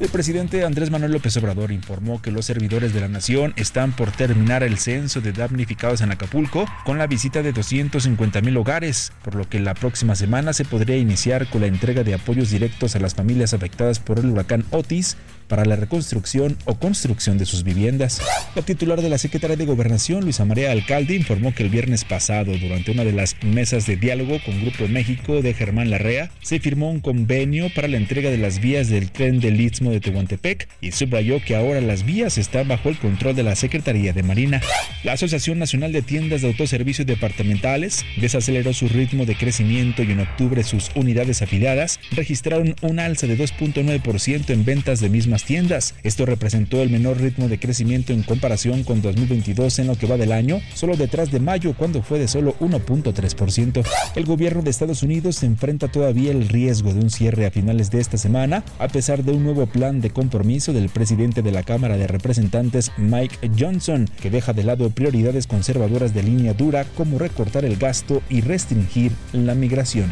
[0.04, 4.12] El presidente Andrés Manuel López Obrador informó que los servidores de la nación están por
[4.12, 9.36] terminar el censo de damnificados en Acapulco con la visita de 250 mil hogares, por
[9.36, 13.00] lo que la próxima semana se podría iniciar con la entrega de apoyos directos a
[13.00, 15.16] las familias afectadas por el huracán Otis
[15.48, 18.22] para la reconstrucción o construcción de sus viviendas.
[18.56, 22.58] La titular de la Secretaría de Gobernación, Luisa María Alcalde, informó que el viernes pasado,
[22.58, 26.90] durante una de las mesas de diálogo con Grupo México de Germán Larrea, se firmó
[26.90, 30.92] un convenio para la entrega de las vías del tren del Istmo de Tehuantepec y
[30.92, 34.62] subrayó que ahora las vías están bajo el control de la Secretaría de Marina.
[35.04, 40.22] La Asociación Nacional de Tiendas de Autoservicios Departamentales desaceleró su ritmo de crecimiento y en
[40.22, 45.10] octubre sus unidades afiliadas registraron un alza de 2.9% en ventas de
[45.42, 45.96] tiendas.
[46.04, 50.18] Esto representó el menor ritmo de crecimiento en comparación con 2022 en lo que va
[50.18, 53.84] del año, solo detrás de mayo cuando fue de solo 1.3%.
[54.16, 58.00] El gobierno de Estados Unidos enfrenta todavía el riesgo de un cierre a finales de
[58.00, 61.98] esta semana, a pesar de un nuevo plan de compromiso del presidente de la Cámara
[61.98, 67.66] de Representantes Mike Johnson, que deja de lado prioridades conservadoras de línea dura como recortar
[67.66, 70.12] el gasto y restringir la migración.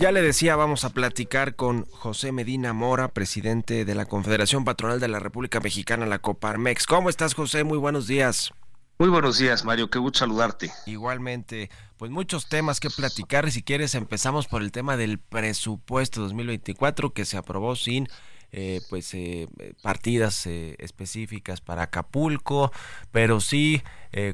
[0.00, 4.98] Ya le decía, vamos a platicar con José Medina Mora, presidente de la Confederación Patronal
[4.98, 6.86] de la República Mexicana, la Coparmex.
[6.86, 7.64] ¿Cómo estás, José?
[7.64, 8.50] Muy buenos días.
[8.98, 9.90] Muy buenos días, Mario.
[9.90, 10.70] Qué gusto saludarte.
[10.86, 13.50] Igualmente, pues muchos temas que platicar.
[13.50, 18.08] Si quieres, empezamos por el tema del presupuesto 2024 que se aprobó sin
[18.52, 19.48] eh, pues eh,
[19.82, 22.72] partidas eh, específicas para Acapulco,
[23.12, 23.82] pero sí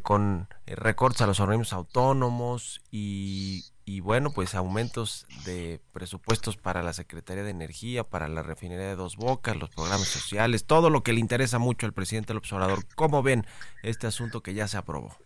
[0.03, 6.93] con recortes a los organismos autónomos y y bueno, pues aumentos de presupuestos para la
[6.93, 11.13] Secretaría de Energía, para la refinería de Dos Bocas, los programas sociales, todo lo que
[11.13, 12.85] le interesa mucho al presidente López Obrador.
[12.97, 13.47] ¿Cómo ven
[13.85, 15.17] este asunto que ya se aprobó?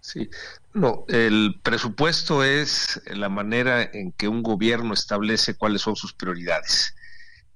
[0.00, 0.30] Sí,
[0.72, 6.94] no, el presupuesto es la manera en que un gobierno establece cuáles son sus prioridades.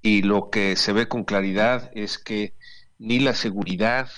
[0.03, 2.55] Y lo que se ve con claridad es que
[2.99, 4.11] ni la seguridad,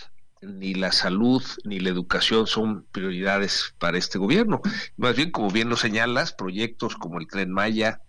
[0.47, 4.61] ni la salud, ni la educación son prioridades para este gobierno.
[4.97, 8.01] Más bien, como bien lo señalas, proyectos como el Tren Maya,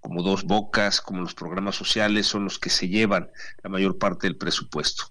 [0.00, 3.30] como Dos Bocas, como los programas sociales son los que se llevan
[3.62, 5.04] la mayor parte del presupuesto.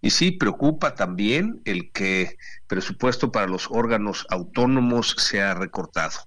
[0.00, 6.18] Y sí, preocupa también el que presupuesto para los órganos autónomos sea recortado.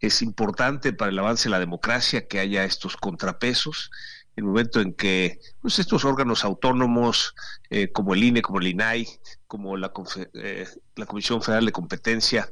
[0.00, 3.90] Es importante para el avance de la democracia que haya estos contrapesos.
[4.38, 7.34] El momento en que pues, estos órganos autónomos,
[7.70, 9.08] eh, como el INE, como el INAI,
[9.48, 9.92] como la,
[10.34, 12.48] eh, la Comisión Federal de Competencia,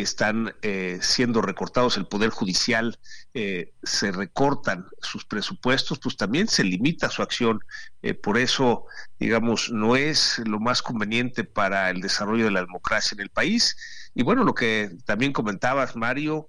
[0.00, 2.98] están eh, siendo recortados, el Poder Judicial
[3.34, 7.60] eh, se recortan sus presupuestos, pues también se limita su acción.
[8.02, 8.84] Eh, por eso,
[9.18, 13.76] digamos, no es lo más conveniente para el desarrollo de la democracia en el país.
[14.14, 16.48] Y bueno, lo que también comentabas, Mario,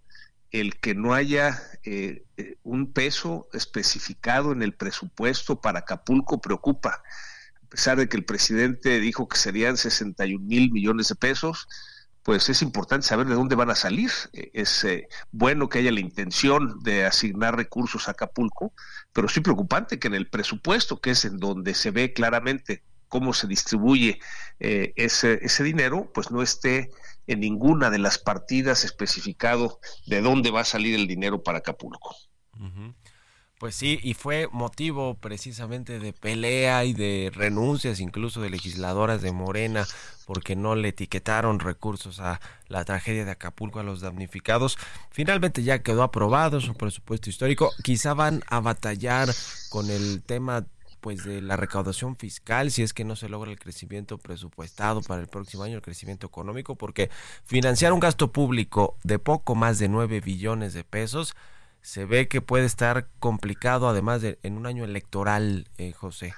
[0.60, 1.62] el que no haya
[2.64, 7.02] un peso especificado en el presupuesto para Acapulco preocupa.
[7.64, 11.68] A pesar de que el presidente dijo que serían 61 mil millones de pesos,
[12.28, 14.12] pues es importante saber de dónde van a salir.
[14.34, 18.74] Eh, es eh, bueno que haya la intención de asignar recursos a Acapulco,
[19.14, 23.34] pero sí preocupante que en el presupuesto, que es en donde se ve claramente cómo
[23.34, 24.20] se distribuye
[24.60, 26.92] eh, ese, ese dinero, pues no esté
[27.28, 32.16] en ninguna de las partidas especificado de dónde va a salir el dinero para Acapulco.
[33.60, 39.32] Pues sí, y fue motivo precisamente de pelea y de renuncias incluso de legisladoras de
[39.32, 39.88] Morena
[40.28, 44.78] porque no le etiquetaron recursos a la tragedia de Acapulco a los damnificados.
[45.10, 47.72] Finalmente ya quedó aprobado, es un presupuesto histórico.
[47.82, 49.30] Quizá van a batallar
[49.70, 50.68] con el tema
[51.00, 55.22] pues de la recaudación fiscal si es que no se logra el crecimiento presupuestado para
[55.22, 57.10] el próximo año, el crecimiento económico, porque
[57.46, 61.36] financiar un gasto público de poco más de 9 billones de pesos
[61.82, 66.34] se ve que puede estar complicado además de en un año electoral, eh, José.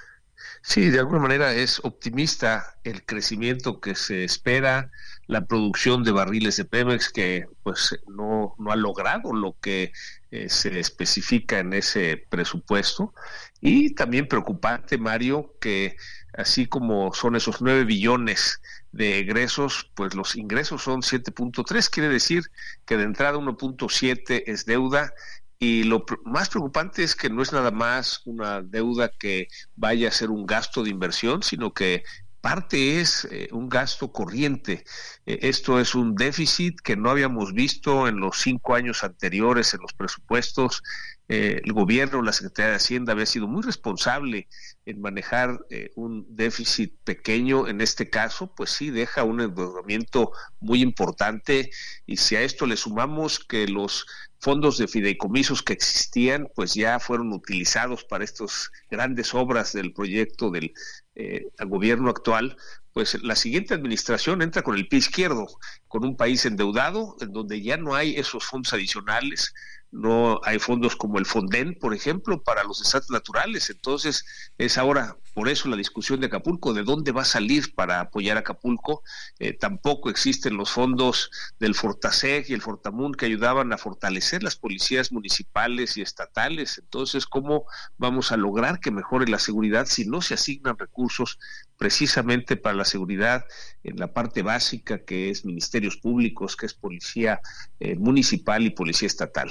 [0.62, 4.90] Sí, de alguna manera es optimista el crecimiento que se espera,
[5.26, 9.92] la producción de barriles de Pemex que pues no, no ha logrado lo que
[10.30, 13.14] eh, se especifica en ese presupuesto
[13.60, 15.96] y también preocupante, Mario, que
[16.32, 18.60] así como son esos nueve billones
[18.92, 22.44] de egresos, pues los ingresos son 7.3, quiere decir
[22.86, 25.12] que de entrada 1.7 es deuda
[25.58, 30.12] y lo más preocupante es que no es nada más una deuda que vaya a
[30.12, 32.02] ser un gasto de inversión, sino que
[32.40, 34.84] parte es eh, un gasto corriente.
[35.26, 39.80] Eh, esto es un déficit que no habíamos visto en los cinco años anteriores en
[39.82, 40.82] los presupuestos.
[41.32, 44.48] Eh, el gobierno, la Secretaría de Hacienda había sido muy responsable
[44.84, 45.60] en manejar
[45.94, 47.68] un déficit pequeño.
[47.68, 51.70] En este caso, pues sí, deja un endeudamiento muy importante.
[52.04, 54.06] Y si a esto le sumamos que los
[54.40, 60.50] fondos de fideicomisos que existían, pues ya fueron utilizados para estas grandes obras del proyecto
[60.50, 60.72] del
[61.14, 62.56] eh, gobierno actual,
[62.92, 65.46] pues la siguiente administración entra con el pie izquierdo,
[65.88, 69.54] con un país endeudado, en donde ya no hay esos fondos adicionales,
[69.92, 73.70] no hay fondos como el Fonden, por ejemplo, para los desastres naturales.
[73.70, 74.24] Entonces,
[74.56, 78.36] es ahora por eso la discusión de Acapulco, de dónde va a salir para apoyar
[78.36, 79.02] a Acapulco.
[79.38, 84.56] Eh, tampoco existen los fondos del Fortaseg y el Fortamun que ayudaban a fortalecer las
[84.56, 86.78] policías municipales y estatales.
[86.78, 87.64] Entonces, ¿cómo
[87.98, 91.38] vamos a lograr que mejore la seguridad si no se asignan recursos
[91.80, 93.46] precisamente para la seguridad
[93.84, 97.40] en la parte básica que es ministerios públicos, que es policía
[97.80, 99.50] eh, municipal y policía estatal.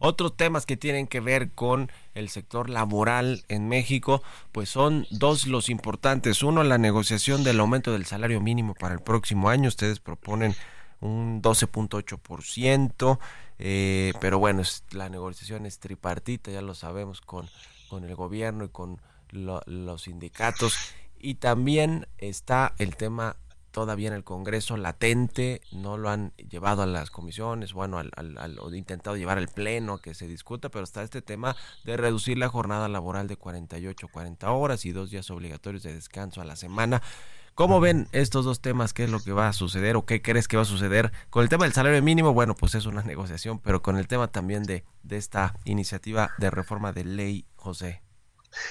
[0.00, 5.46] Otros temas que tienen que ver con el sector laboral en México, pues son dos
[5.46, 6.42] los importantes.
[6.42, 9.68] Uno, la negociación del aumento del salario mínimo para el próximo año.
[9.68, 10.54] Ustedes proponen
[11.00, 13.18] un 12.8%,
[13.60, 17.48] eh, pero bueno, la negociación es tripartita, ya lo sabemos, con,
[17.88, 19.00] con el gobierno y con
[19.32, 20.76] los sindicatos
[21.24, 23.36] y también está el tema
[23.70, 28.58] todavía en el Congreso latente, no lo han llevado a las comisiones, bueno, al, al,
[28.74, 32.88] intentado llevar al Pleno que se discuta, pero está este tema de reducir la jornada
[32.88, 37.02] laboral de 48 a 40 horas y dos días obligatorios de descanso a la semana.
[37.54, 38.92] ¿Cómo ven estos dos temas?
[38.92, 41.10] ¿Qué es lo que va a suceder o qué crees que va a suceder?
[41.30, 44.28] Con el tema del salario mínimo, bueno, pues es una negociación, pero con el tema
[44.28, 48.03] también de, de esta iniciativa de reforma de ley, José.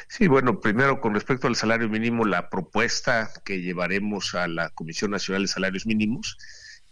[0.08, 5.12] Sí, bueno, primero con respecto al salario mínimo, la propuesta que llevaremos a la Comisión
[5.12, 6.38] Nacional de Salarios Mínimos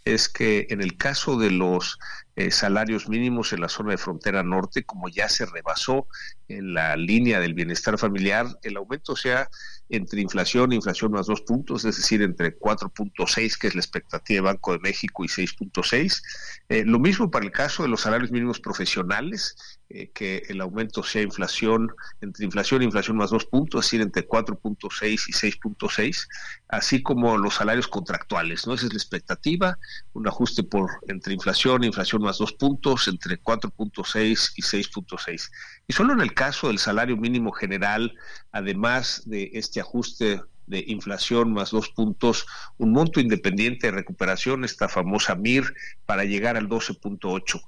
[0.04, 1.98] es que en el caso de los
[2.34, 6.06] eh, salarios mínimos en la zona de frontera norte, como ya se rebasó
[6.48, 9.48] en la línea del bienestar familiar, el aumento sea
[9.88, 14.36] entre inflación e inflación más dos puntos, es decir, entre 4.6, que es la expectativa
[14.36, 16.22] de Banco de México, y 6.6.
[16.70, 19.54] Eh, lo mismo para el caso de los salarios mínimos profesionales,
[19.90, 24.00] eh, que el aumento sea inflación, entre inflación e inflación más dos puntos, es decir,
[24.00, 26.26] entre 4.6 y 6.6,
[26.68, 28.72] así como los salarios contractuales, ¿no?
[28.72, 29.78] Esa es la expectativa,
[30.14, 35.50] un ajuste por entre inflación e inflación más dos puntos, entre 4.6 y 6.6.
[35.86, 38.14] Y solo en el caso del salario mínimo general,
[38.52, 42.46] además de este ajuste de inflación más dos puntos,
[42.78, 45.74] un monto independiente de recuperación, esta famosa MIR,
[46.06, 47.60] para llegar al 12.8.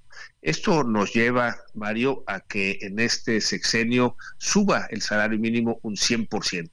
[0.43, 6.71] Esto nos lleva, Mario, a que en este sexenio suba el salario mínimo un 100%.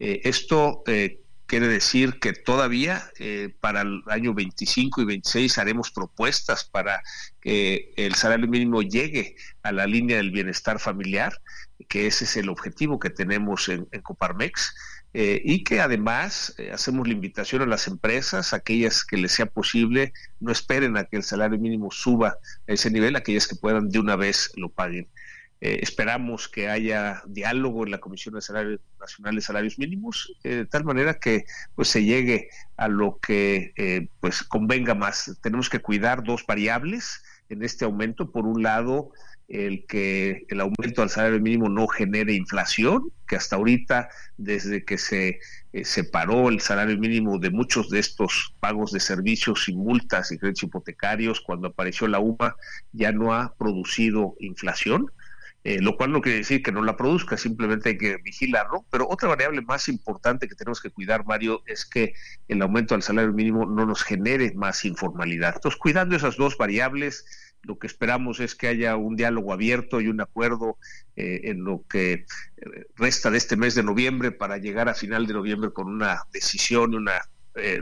[0.00, 5.90] Eh, esto eh, quiere decir que todavía eh, para el año 25 y 26 haremos
[5.90, 7.02] propuestas para
[7.40, 11.32] que el salario mínimo llegue a la línea del bienestar familiar,
[11.88, 14.74] que ese es el objetivo que tenemos en, Coparmex.
[15.14, 19.46] Eh, y que además eh, hacemos la invitación a las empresas, aquellas que les sea
[19.46, 22.36] posible, no esperen a que el salario mínimo suba
[22.68, 25.08] a ese nivel, aquellas que puedan de una vez lo paguen.
[25.60, 28.80] Eh, esperamos que haya diálogo en la Comisión Nacional
[29.32, 34.08] de Salarios Mínimos, eh, de tal manera que pues se llegue a lo que eh,
[34.20, 35.36] pues convenga más.
[35.42, 38.30] Tenemos que cuidar dos variables en este aumento.
[38.30, 39.10] Por un lado,
[39.48, 44.96] el que el aumento del salario mínimo no genere inflación, que hasta ahorita, desde que
[44.96, 45.40] se
[45.82, 50.64] separó el salario mínimo de muchos de estos pagos de servicios y multas y créditos
[50.64, 52.54] hipotecarios, cuando apareció la UMA,
[52.92, 55.10] ya no ha producido inflación.
[55.68, 58.86] Eh, lo cual no quiere decir que no la produzca, simplemente hay que vigilarlo.
[58.90, 62.14] Pero otra variable más importante que tenemos que cuidar, Mario, es que
[62.48, 65.56] el aumento del salario mínimo no nos genere más informalidad.
[65.56, 67.26] Entonces, cuidando esas dos variables,
[67.60, 70.78] lo que esperamos es que haya un diálogo abierto y un acuerdo
[71.16, 72.24] eh, en lo que eh,
[72.96, 76.94] resta de este mes de noviembre para llegar a final de noviembre con una decisión,
[76.94, 77.20] una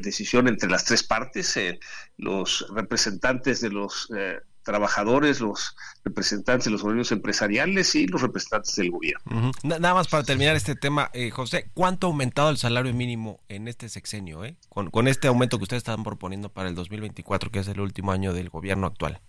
[0.02, 1.60] decisión entre las tres partes,
[2.16, 4.10] los representantes de los
[4.66, 9.52] trabajadores, los representantes de los gobiernos empresariales y los representantes del gobierno.
[9.62, 13.68] Nada más para terminar este tema, eh, José, ¿cuánto ha aumentado el salario mínimo en
[13.68, 14.56] este sexenio, eh?
[14.68, 18.10] con, con este aumento que ustedes están proponiendo para el 2024, que es el último
[18.12, 19.20] año del gobierno actual?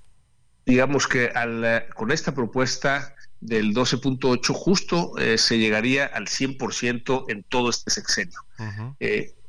[0.66, 7.26] Digamos que al, eh, con esta propuesta del 12.8 justo eh, se llegaría al 100%
[7.30, 8.40] en todo este sexenio.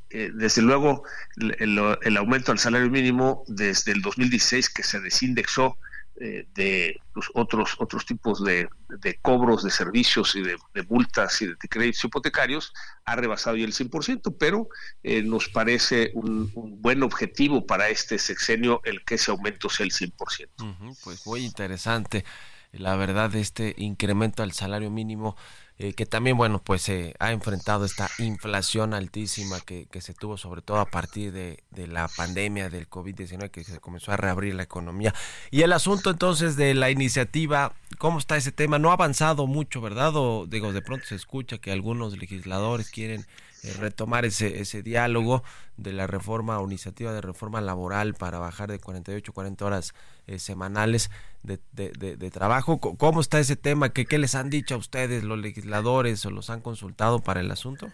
[0.09, 1.03] Desde luego,
[1.37, 5.77] el, aumento al salario mínimo desde el 2016 que se desindexó
[6.21, 8.67] eh, de los otros otros tipos de,
[9.21, 10.57] cobros de servicios y de,
[10.89, 12.73] multas y de, créditos hipotecarios
[13.05, 14.67] ha rebasado ya el 100%, pero
[15.01, 16.51] eh, nos parece un,
[16.81, 20.97] buen objetivo para este sexenio el que ese aumento sea el 100%.
[21.05, 22.25] pues muy interesante,
[22.73, 25.37] la verdad, este incremento al salario mínimo
[25.81, 30.37] eh, que también, bueno, pues se ha enfrentado esta inflación altísima que, que se tuvo
[30.37, 34.55] sobre todo a partir de, de la pandemia del COVID-19 que se comenzó a reabrir
[34.55, 35.15] la economía.
[35.51, 38.79] Y el asunto entonces de la iniciativa, ¿cómo está ese tema?
[38.79, 40.15] No ha avanzado mucho, ¿verdad?
[40.15, 43.25] O digo, de pronto se escucha que algunos legisladores quieren
[43.63, 45.43] eh, retomar ese, ese diálogo
[45.75, 49.93] de la reforma o iniciativa de reforma laboral para bajar de 48 a 40 horas
[50.27, 51.09] eh, semanales
[51.43, 52.79] de, de, trabajo.
[52.79, 53.89] ¿Cómo está ese tema?
[53.89, 57.49] ¿Qué, ¿Qué les han dicho a ustedes los legisladores o los han consultado para el
[57.51, 57.89] asunto?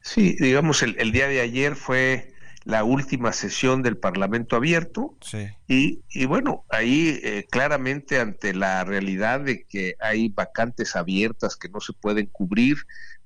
[0.00, 2.35] Sí, digamos, el, el día de ayer fue
[2.66, 5.46] la última sesión del Parlamento abierto sí.
[5.68, 11.68] y, y, bueno, ahí eh, claramente ante la realidad de que hay vacantes abiertas que
[11.68, 12.78] no se pueden cubrir,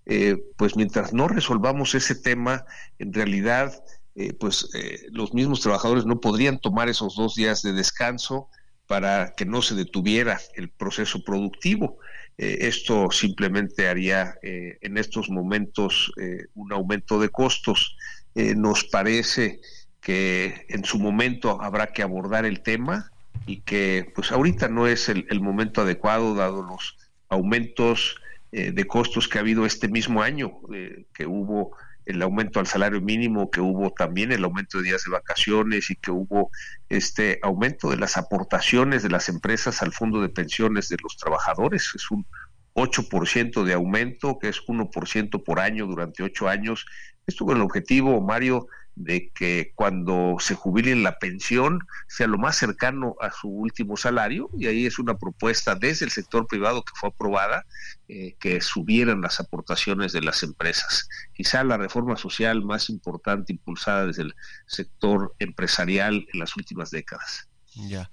[0.05, 2.67] eh, pues mientras no resolvamos ese tema,
[2.99, 3.83] en realidad,
[4.15, 4.69] eh, pues
[5.11, 8.49] los mismos trabajadores no podrían tomar esos dos días de descanso
[8.87, 11.99] para que no se detuviera el proceso productivo.
[12.37, 16.11] esto simplemente haría en estos momentos
[16.55, 17.97] un aumento de costos.
[18.35, 19.61] Nos parece
[20.01, 23.11] que en su momento habrá que abordar el tema
[23.47, 26.97] y que pues ahorita no es el, el momento adecuado dado los
[27.29, 28.17] aumentos
[28.53, 32.67] eh, de costos que ha habido este mismo año, eh, que hubo el aumento al
[32.67, 36.51] salario mínimo, que hubo también el aumento de días de vacaciones y que hubo
[36.89, 41.93] este aumento de las aportaciones de las empresas al fondo de pensiones de los trabajadores.
[41.95, 42.27] Es un
[42.75, 46.87] 8% de aumento, que es 1% por año durante ocho años.
[47.27, 48.67] Esto con el objetivo, Mario,
[48.97, 54.51] de que cuando se jubilen la pensión sea lo más cercano a su último salario
[54.59, 57.65] y ahí es una propuesta desde el sector privado que fue aprobada
[58.09, 61.09] eh, que subieran las aportaciones de las empresas.
[61.33, 64.35] Quizá la reforma social más importante impulsada desde el
[64.67, 67.49] sector empresarial en las últimas décadas.
[67.75, 68.11] Ya.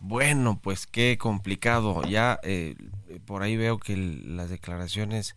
[0.00, 2.02] Bueno, pues qué complicado.
[2.02, 2.74] Ya eh,
[3.24, 5.36] por ahí veo que las declaraciones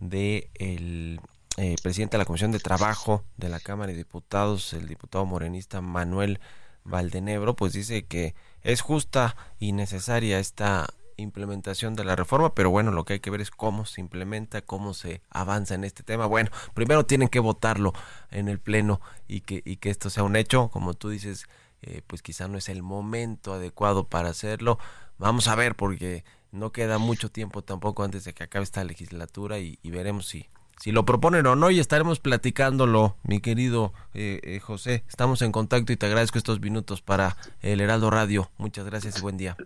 [0.00, 1.20] de el
[1.56, 5.80] eh, presidente de la Comisión de Trabajo de la Cámara de Diputados, el diputado morenista
[5.80, 6.40] Manuel
[6.84, 10.86] Valdenebro, pues dice que es justa y necesaria esta
[11.16, 14.62] implementación de la reforma, pero bueno, lo que hay que ver es cómo se implementa,
[14.62, 16.26] cómo se avanza en este tema.
[16.26, 17.92] Bueno, primero tienen que votarlo
[18.30, 21.46] en el Pleno y que, y que esto sea un hecho, como tú dices,
[21.82, 24.78] eh, pues quizá no es el momento adecuado para hacerlo.
[25.18, 29.58] Vamos a ver, porque no queda mucho tiempo tampoco antes de que acabe esta legislatura
[29.58, 30.48] y, veremos si,
[30.82, 35.04] si lo proponen o no y estaremos platicándolo, mi querido eh, eh, José.
[35.08, 38.50] Estamos en contacto y te agradezco estos minutos para el Heraldo Radio.
[38.58, 39.56] Muchas gracias y buen día.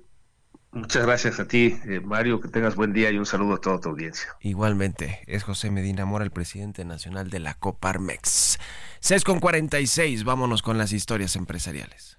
[0.72, 2.42] Muchas gracias a ti, eh, Mario.
[2.42, 4.36] Que tengas buen día y un saludo a toda tu audiencia.
[4.42, 8.58] Igualmente, es José Medina Mora, el presidente nacional de la Coparmex.
[9.00, 12.18] 6 con 46, vámonos con las historias empresariales.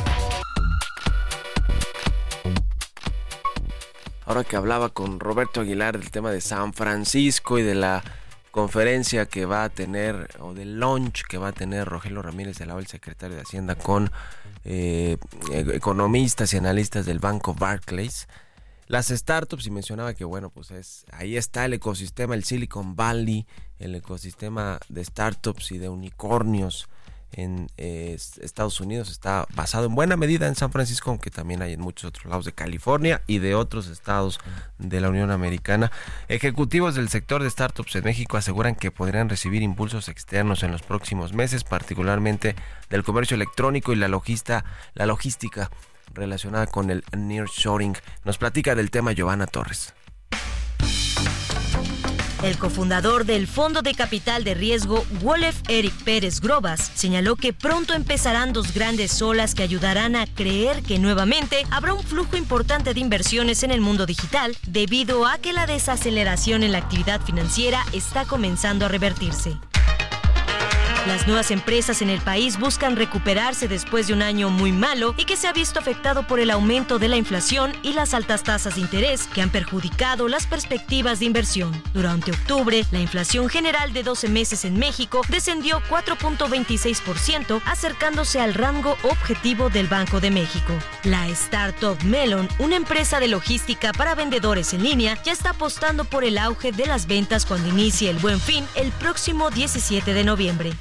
[4.31, 8.01] Ahora que hablaba con Roberto Aguilar del tema de San Francisco y de la
[8.51, 12.65] conferencia que va a tener, o del launch que va a tener Rogelio Ramírez de
[12.65, 14.09] la el secretario de Hacienda, con
[14.63, 15.17] eh,
[15.51, 18.29] economistas y analistas del banco Barclays.
[18.87, 23.45] Las startups y mencionaba que bueno, pues es ahí está el ecosistema, el Silicon Valley,
[23.79, 26.87] el ecosistema de startups y de unicornios
[27.33, 31.73] en eh, Estados Unidos está basado en buena medida en San Francisco, aunque también hay
[31.73, 34.39] en muchos otros lados de California y de otros estados
[34.79, 35.91] de la Unión Americana.
[36.27, 40.81] Ejecutivos del sector de startups en México aseguran que podrían recibir impulsos externos en los
[40.81, 42.55] próximos meses, particularmente
[42.89, 45.69] del comercio electrónico y la, logista, la logística
[46.13, 47.95] relacionada con el nearshoring.
[48.25, 49.93] Nos platica del tema Giovanna Torres.
[52.43, 57.93] El cofundador del Fondo de Capital de Riesgo, Wolf Eric Pérez Grobas, señaló que pronto
[57.93, 62.99] empezarán dos grandes olas que ayudarán a creer que nuevamente habrá un flujo importante de
[62.99, 68.25] inversiones en el mundo digital debido a que la desaceleración en la actividad financiera está
[68.25, 69.59] comenzando a revertirse.
[71.07, 75.25] Las nuevas empresas en el país buscan recuperarse después de un año muy malo y
[75.25, 78.75] que se ha visto afectado por el aumento de la inflación y las altas tasas
[78.75, 81.71] de interés que han perjudicado las perspectivas de inversión.
[81.95, 88.95] Durante octubre, la inflación general de 12 meses en México descendió 4.26%, acercándose al rango
[89.01, 90.73] objetivo del Banco de México.
[91.03, 96.23] La startup Melon, una empresa de logística para vendedores en línea, ya está apostando por
[96.23, 100.73] el auge de las ventas cuando inicie el buen fin el próximo 17 de noviembre.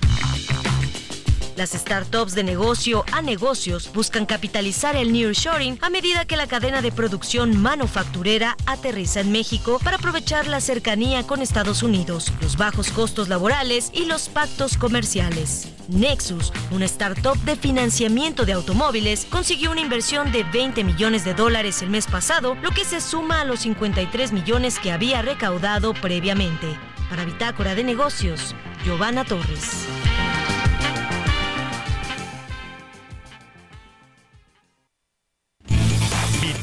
[1.60, 6.80] Las startups de negocio a negocios buscan capitalizar el nearshoring a medida que la cadena
[6.80, 12.90] de producción manufacturera aterriza en México para aprovechar la cercanía con Estados Unidos, los bajos
[12.90, 15.68] costos laborales y los pactos comerciales.
[15.88, 21.82] Nexus, una startup de financiamiento de automóviles, consiguió una inversión de 20 millones de dólares
[21.82, 26.68] el mes pasado, lo que se suma a los 53 millones que había recaudado previamente.
[27.10, 29.99] Para Bitácora de Negocios, Giovanna Torres.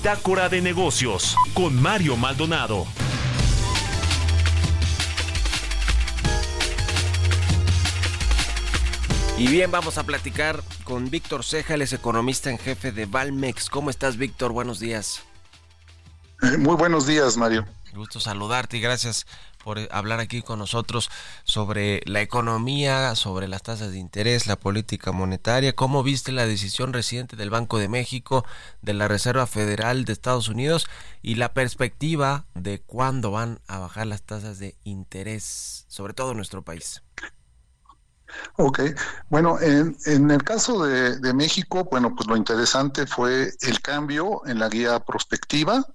[0.07, 2.87] Bitácora de negocios con Mario Maldonado.
[9.37, 13.69] Y bien, vamos a platicar con Víctor Ceja, él es economista en jefe de Valmex.
[13.69, 14.53] ¿Cómo estás, Víctor?
[14.53, 15.23] Buenos días.
[16.57, 17.65] Muy buenos días, Mario.
[17.93, 19.27] Gusto saludarte y gracias
[19.67, 21.09] por hablar aquí con nosotros
[21.43, 25.75] sobre la economía, sobre las tasas de interés, la política monetaria.
[25.75, 28.45] ¿Cómo viste la decisión reciente del Banco de México,
[28.81, 30.87] de la Reserva Federal de Estados Unidos
[31.21, 36.37] y la perspectiva de cuándo van a bajar las tasas de interés, sobre todo en
[36.37, 37.03] nuestro país?
[38.55, 38.79] Ok,
[39.29, 44.47] bueno, en, en el caso de, de, México, bueno, pues lo interesante fue el cambio
[44.47, 45.85] en la guía prospectiva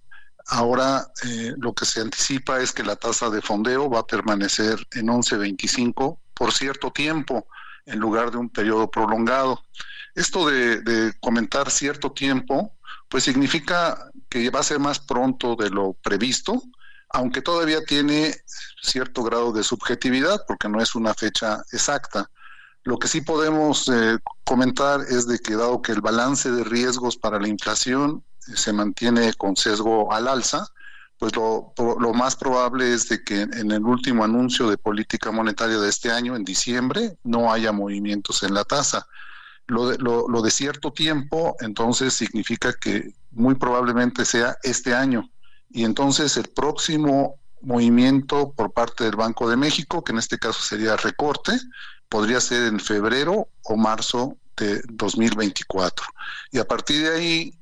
[0.48, 4.86] Ahora eh, lo que se anticipa es que la tasa de fondeo va a permanecer
[4.92, 7.46] en 11.25 por cierto tiempo
[7.86, 9.62] en lugar de un periodo prolongado.
[10.14, 12.76] Esto de, comentar cierto tiempo,
[13.08, 16.62] pues significa que va a ser más pronto de lo previsto,
[17.10, 18.34] aunque todavía tiene
[18.82, 22.30] cierto grado de subjetividad porque no es una fecha exacta.
[22.84, 27.16] Lo que sí podemos eh, comentar es de que dado que el balance de riesgos
[27.16, 28.24] para la inflación
[28.54, 30.66] se mantiene con sesgo al alza,
[31.18, 35.78] pues lo, lo, más probable es de que en el último anuncio de política monetaria
[35.78, 39.06] de este año, en diciembre, no haya movimientos en la tasa.
[39.68, 45.30] Lo de, lo, lo de cierto tiempo, entonces significa que muy probablemente sea este año.
[45.70, 50.60] Y entonces el próximo movimiento por parte del Banco de México, que en este caso
[50.60, 51.52] sería recorte,
[52.08, 56.04] podría ser en febrero o marzo de 2024.
[56.50, 57.54] Y a partir de ahí,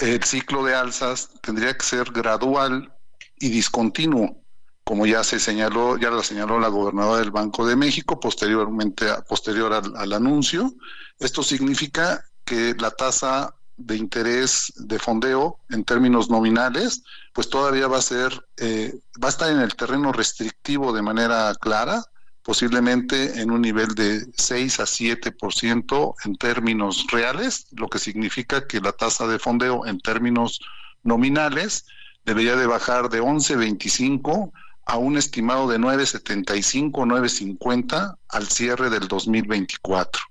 [0.00, 2.92] el ciclo de alzas tendría que ser gradual
[3.38, 4.36] y discontinuo,
[4.84, 9.72] como ya se señaló, ya lo señaló la gobernadora del Banco de México posteriormente, posterior
[9.72, 10.72] al, al anuncio.
[11.18, 17.98] Esto significa que la tasa de interés de fondeo en términos nominales, pues todavía va
[17.98, 22.02] a ser, eh, va a estar en el terreno restrictivo de manera clara,
[22.42, 28.80] posiblemente en un nivel de 6 a 7% en términos reales, lo que significa que
[28.80, 30.60] la tasa de fondeo en términos
[31.02, 31.86] nominales
[32.24, 34.52] debería de bajar de 11.25
[34.86, 40.22] a un estimado de 9.75, 9.50 al cierre del 2024.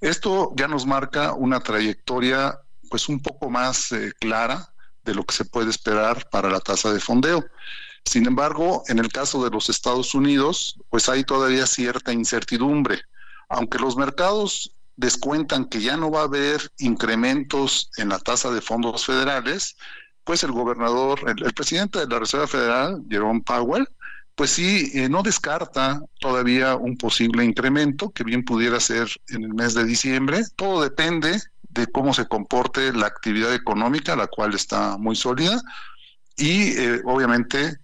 [0.00, 2.58] Esto ya nos marca una trayectoria
[2.90, 4.68] pues un poco más eh, clara
[5.04, 7.44] de lo que se puede esperar para la tasa de fondeo.
[8.04, 13.02] Sin embargo, en el caso de los Estados Unidos, pues hay todavía cierta incertidumbre.
[13.48, 18.60] Aunque los mercados descuentan que ya no va a haber incrementos en la tasa de
[18.60, 19.76] fondos federales,
[20.24, 23.88] pues el gobernador, el, presidente de la Reserva Federal, Jerome Powell,
[24.34, 29.54] pues sí, eh, no descarta todavía un posible incremento que bien pudiera ser en el
[29.54, 30.42] mes de diciembre.
[30.56, 35.60] Todo depende de cómo se comporte la actividad económica, la cual está muy sólida,
[36.36, 37.78] y eh, obviamente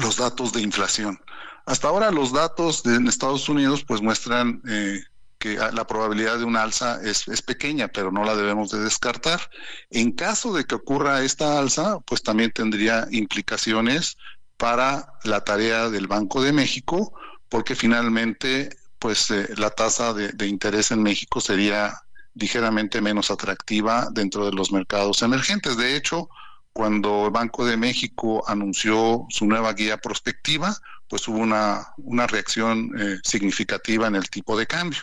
[0.00, 1.20] los datos de inflación.
[1.66, 5.00] Hasta ahora los datos de, en Estados Unidos pues muestran eh,
[5.38, 9.40] que la probabilidad de un alza es, es, pequeña, pero no la debemos de descartar.
[9.90, 14.16] En caso de que ocurra esta alza, pues también tendría implicaciones
[14.56, 17.12] para la tarea del Banco de México,
[17.48, 22.02] porque finalmente pues eh, la tasa de, de interés en México sería
[22.34, 25.76] ligeramente menos atractiva dentro de los mercados emergentes.
[25.76, 26.28] De hecho,
[26.72, 30.74] cuando el Banco de México anunció su nueva guía prospectiva,
[31.08, 35.00] pues hubo una, una reacción eh, significativa en el tipo de cambio.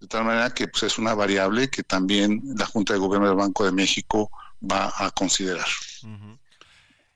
[0.00, 3.36] De tal manera que pues, es una variable que también la Junta de Gobierno del
[3.36, 5.66] Banco de México va a considerar.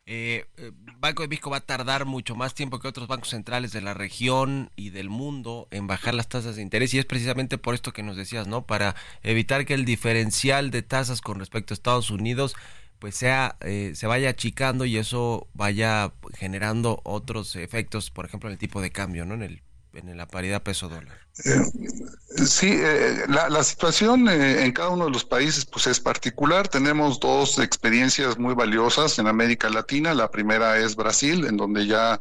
[0.08, 3.72] Eh, eh, Banco de México va a tardar mucho más tiempo que otros bancos centrales
[3.72, 7.58] de la región y del mundo en bajar las tasas de interés y es precisamente
[7.58, 8.66] por esto que nos decías, ¿no?
[8.66, 8.94] Para
[9.24, 12.54] evitar que el diferencial de tasas con respecto a Estados Unidos
[12.98, 18.54] pues sea eh, se vaya achicando y eso vaya generando otros efectos, por ejemplo, en
[18.54, 19.34] el tipo de cambio, ¿no?
[19.34, 19.62] En el
[19.96, 21.18] en la paridad peso dólar.
[21.44, 26.68] Eh, sí, eh, la, situación eh, en cada uno de los países pues es particular.
[26.68, 30.14] Tenemos dos experiencias muy valiosas en América Latina.
[30.14, 32.20] La primera es Brasil, en donde ya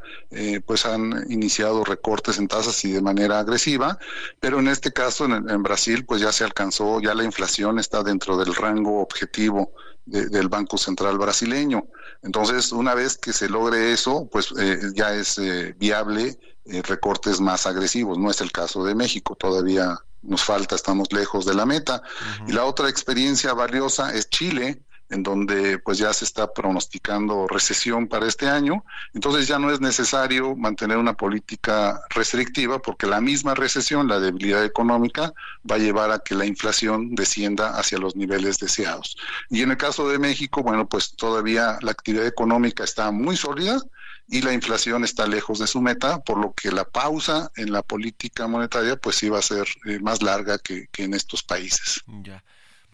[0.66, 3.98] pues han iniciado recortes en tasas y de manera agresiva,
[4.40, 8.04] pero en este caso en, en Brasil pues ya se alcanzó, ya la inflación está
[8.04, 9.72] dentro del rango objetivo
[10.06, 11.88] del Banco Central brasileño.
[12.22, 14.54] Entonces, una vez que se logre eso, pues
[14.94, 15.40] ya es
[15.78, 16.38] viable
[16.68, 18.18] eh, recortes más agresivos.
[18.18, 22.02] No es el caso de México, todavía nos falta, estamos lejos de la meta.
[22.48, 28.08] Y la otra experiencia valiosa es Chile, en donde pues ya se está pronosticando recesión
[28.08, 28.84] para este año,
[29.14, 34.64] entonces ya no es necesario mantener una política restrictiva porque la misma recesión, la debilidad
[34.64, 35.34] económica,
[35.70, 39.18] va a llevar a que la inflación descienda hacia los niveles deseados.
[39.50, 43.80] Y en el caso de México, bueno, pues todavía la actividad económica está muy sólida,
[44.28, 47.84] y la inflación está lejos de su meta, por lo que la pausa en la
[47.84, 52.04] política monetaria pues iba a ser eh, más larga que, en estos países.
[52.24, 52.44] Ya.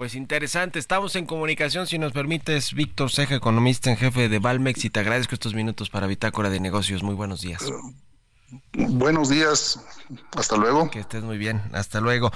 [0.02, 4.84] Pues interesante, estamos en comunicación, si nos permites, Víctor Ceja, economista en jefe de Valmex,
[4.84, 7.04] y te agradezco estos minutos para Bitácora de Negocios.
[7.04, 7.64] Muy buenos días.
[8.74, 9.80] buenos días,
[10.36, 10.90] hasta luego.
[10.90, 12.32] Que estés muy bien, hasta luego.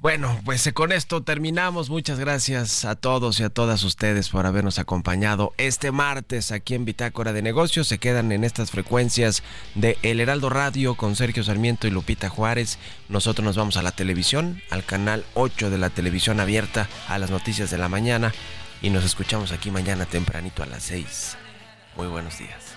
[0.00, 1.88] Bueno, pues eh, con esto terminamos.
[1.88, 6.84] Muchas gracias a todos y a todas ustedes por habernos acompañado este martes aquí en
[6.84, 7.88] Bitácora de Negocios.
[7.88, 9.42] Se quedan en estas frecuencias
[9.74, 12.78] de El Heraldo Radio con Sergio Sarmiento y Lupita Juárez.
[13.08, 17.30] Nosotros nos vamos a la televisión, al canal 8 de la televisión abierta, a las
[17.30, 18.34] noticias de la mañana.
[18.82, 21.36] Y nos escuchamos aquí mañana tempranito a las 6.
[21.96, 22.76] Muy buenos días.